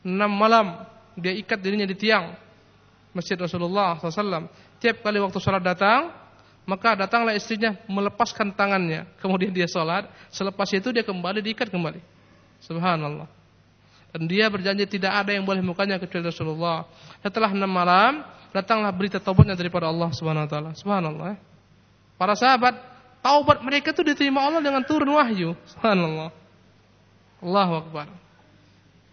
enam 0.00 0.32
malam, 0.32 0.88
dia 1.20 1.36
ikat 1.36 1.60
dirinya 1.60 1.84
di 1.84 1.92
tiang 1.92 2.32
masjid 3.12 3.36
Rasulullah 3.36 4.00
SAW. 4.00 4.48
Tiap 4.80 5.04
kali 5.04 5.20
waktu 5.20 5.36
sholat 5.36 5.60
datang, 5.60 6.16
maka 6.64 6.96
datanglah 6.96 7.36
istrinya 7.36 7.76
melepaskan 7.84 8.48
tangannya, 8.56 9.04
kemudian 9.20 9.52
dia 9.52 9.68
sholat, 9.68 10.08
selepas 10.32 10.72
itu 10.72 10.88
dia 10.96 11.04
kembali 11.04 11.44
diikat 11.44 11.68
kembali. 11.68 12.00
Subhanallah. 12.64 13.28
Dan 14.16 14.24
dia 14.24 14.48
berjanji 14.48 14.88
tidak 14.88 15.12
ada 15.12 15.36
yang 15.36 15.44
boleh 15.44 15.60
mukanya 15.60 16.00
kecuali 16.00 16.24
Rasulullah. 16.24 16.88
Setelah 17.20 17.52
enam 17.52 17.68
malam, 17.68 18.24
datanglah 18.54 18.94
berita 18.94 19.18
taubatnya 19.18 19.58
daripada 19.58 19.90
Allah 19.90 20.14
Subhanahu 20.14 20.46
wa 20.46 20.50
taala. 20.50 20.70
Subhanallah. 20.78 21.34
Para 22.14 22.38
sahabat, 22.38 22.78
taubat 23.18 23.58
mereka 23.66 23.90
itu 23.90 24.06
diterima 24.06 24.46
Allah 24.46 24.62
dengan 24.62 24.86
turun 24.86 25.10
wahyu. 25.10 25.58
Subhanallah. 25.74 26.30
Allahu 27.42 27.74
akbar. 27.82 28.06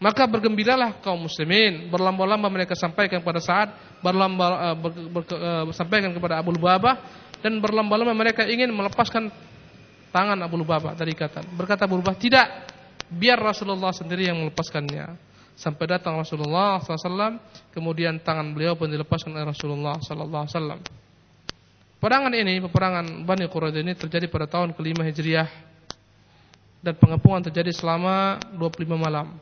Maka 0.01 0.25
bergembiralah 0.29 0.97
kaum 1.01 1.25
muslimin, 1.25 1.89
berlamba-lamba 1.89 2.49
mereka 2.49 2.73
sampaikan 2.73 3.21
pada 3.21 3.37
saat 3.41 3.73
berlamba 4.01 4.73
uh, 4.73 4.75
ber, 4.77 4.91
ber, 5.13 5.21
uh, 5.29 5.69
sampaikan 5.73 6.09
kepada 6.13 6.41
Abu 6.41 6.53
Lubabah 6.53 6.97
dan 7.41 7.57
berlamba-lamba 7.61 8.13
mereka 8.13 8.45
ingin 8.45 8.69
melepaskan 8.73 9.29
tangan 10.09 10.37
Abu 10.41 10.57
Lubabah 10.57 10.97
dari 10.97 11.13
ikatan. 11.13 11.53
Berkata 11.53 11.85
Abu 11.85 12.01
Lubabah, 12.01 12.17
"Tidak, 12.17 12.47
biar 13.13 13.37
Rasulullah 13.37 13.93
sendiri 13.93 14.25
yang 14.29 14.41
melepaskannya." 14.41 15.30
Sampai 15.61 15.85
datang 15.85 16.17
Rasulullah 16.17 16.81
SAW 16.81 17.37
kemudian 17.69 18.17
tangan 18.17 18.49
beliau 18.49 18.73
pun 18.73 18.89
dilepaskan 18.89 19.37
oleh 19.37 19.45
Rasulullah 19.53 20.01
SAW 20.01 20.81
perangan 22.01 22.33
ini 22.33 22.57
peperangan 22.65 23.21
Bani 23.21 23.45
Quraidah 23.45 23.81
ini 23.85 23.93
terjadi 23.93 24.25
pada 24.25 24.49
tahun 24.49 24.73
kelima 24.73 25.05
Hijriah 25.05 25.71
dan 26.81 26.97
pengepungan 26.97 27.45
terjadi 27.45 27.69
selama 27.77 28.41
25 28.57 28.89
malam. 28.97 29.37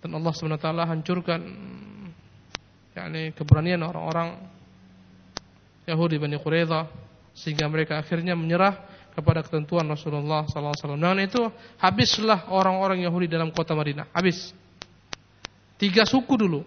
Dan 0.00 0.16
Allah 0.16 0.32
SWT 0.32 0.68
hancurkan 0.88 1.40
yakni 2.96 3.36
keberanian 3.36 3.84
orang-orang 3.84 4.40
Yahudi 5.84 6.16
Bani 6.16 6.40
Quraidah 6.40 6.88
sehingga 7.36 7.68
mereka 7.68 8.00
akhirnya 8.00 8.32
menyerah 8.32 8.80
kepada 9.12 9.44
ketentuan 9.44 9.86
Rasulullah 9.86 10.46
SAW. 10.46 10.96
Dengan 10.96 11.18
itu 11.20 11.42
habislah 11.78 12.48
orang-orang 12.50 13.02
Yahudi 13.04 13.26
dalam 13.26 13.50
kota 13.50 13.74
Madinah. 13.74 14.10
Habis. 14.14 14.54
Tiga 15.80 16.04
suku 16.04 16.36
dulu. 16.36 16.60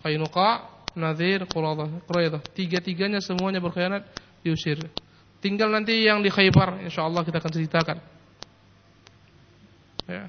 Qainuqa, 0.00 0.64
Nadir, 0.96 1.44
Quraidah. 1.46 2.40
Tiga-tiganya 2.54 3.20
semuanya 3.22 3.62
berkhianat 3.62 4.06
diusir. 4.40 4.80
Tinggal 5.38 5.70
nanti 5.70 6.02
yang 6.02 6.18
di 6.18 6.30
Khaybar, 6.32 6.82
insyaallah 6.82 7.22
kita 7.22 7.38
akan 7.38 7.52
ceritakan. 7.54 7.98
Ya. 10.10 10.26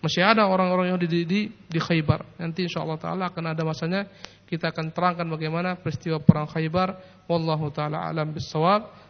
Masih 0.00 0.24
ada 0.24 0.48
orang-orang 0.48 0.92
yang 0.92 0.98
di, 1.00 1.24
di, 1.24 1.40
di 1.48 1.80
Khaybar. 1.80 2.24
Nanti 2.40 2.64
insyaallah 2.64 2.96
taala 2.96 3.28
akan 3.28 3.44
ada 3.52 3.62
masanya 3.64 4.08
kita 4.48 4.72
akan 4.74 4.90
terangkan 4.90 5.28
bagaimana 5.28 5.76
peristiwa 5.78 6.18
perang 6.20 6.48
Khaybar. 6.48 6.96
Wallahu 7.28 7.68
taala 7.70 8.08
alam 8.08 8.32
bisawab. 8.32 9.09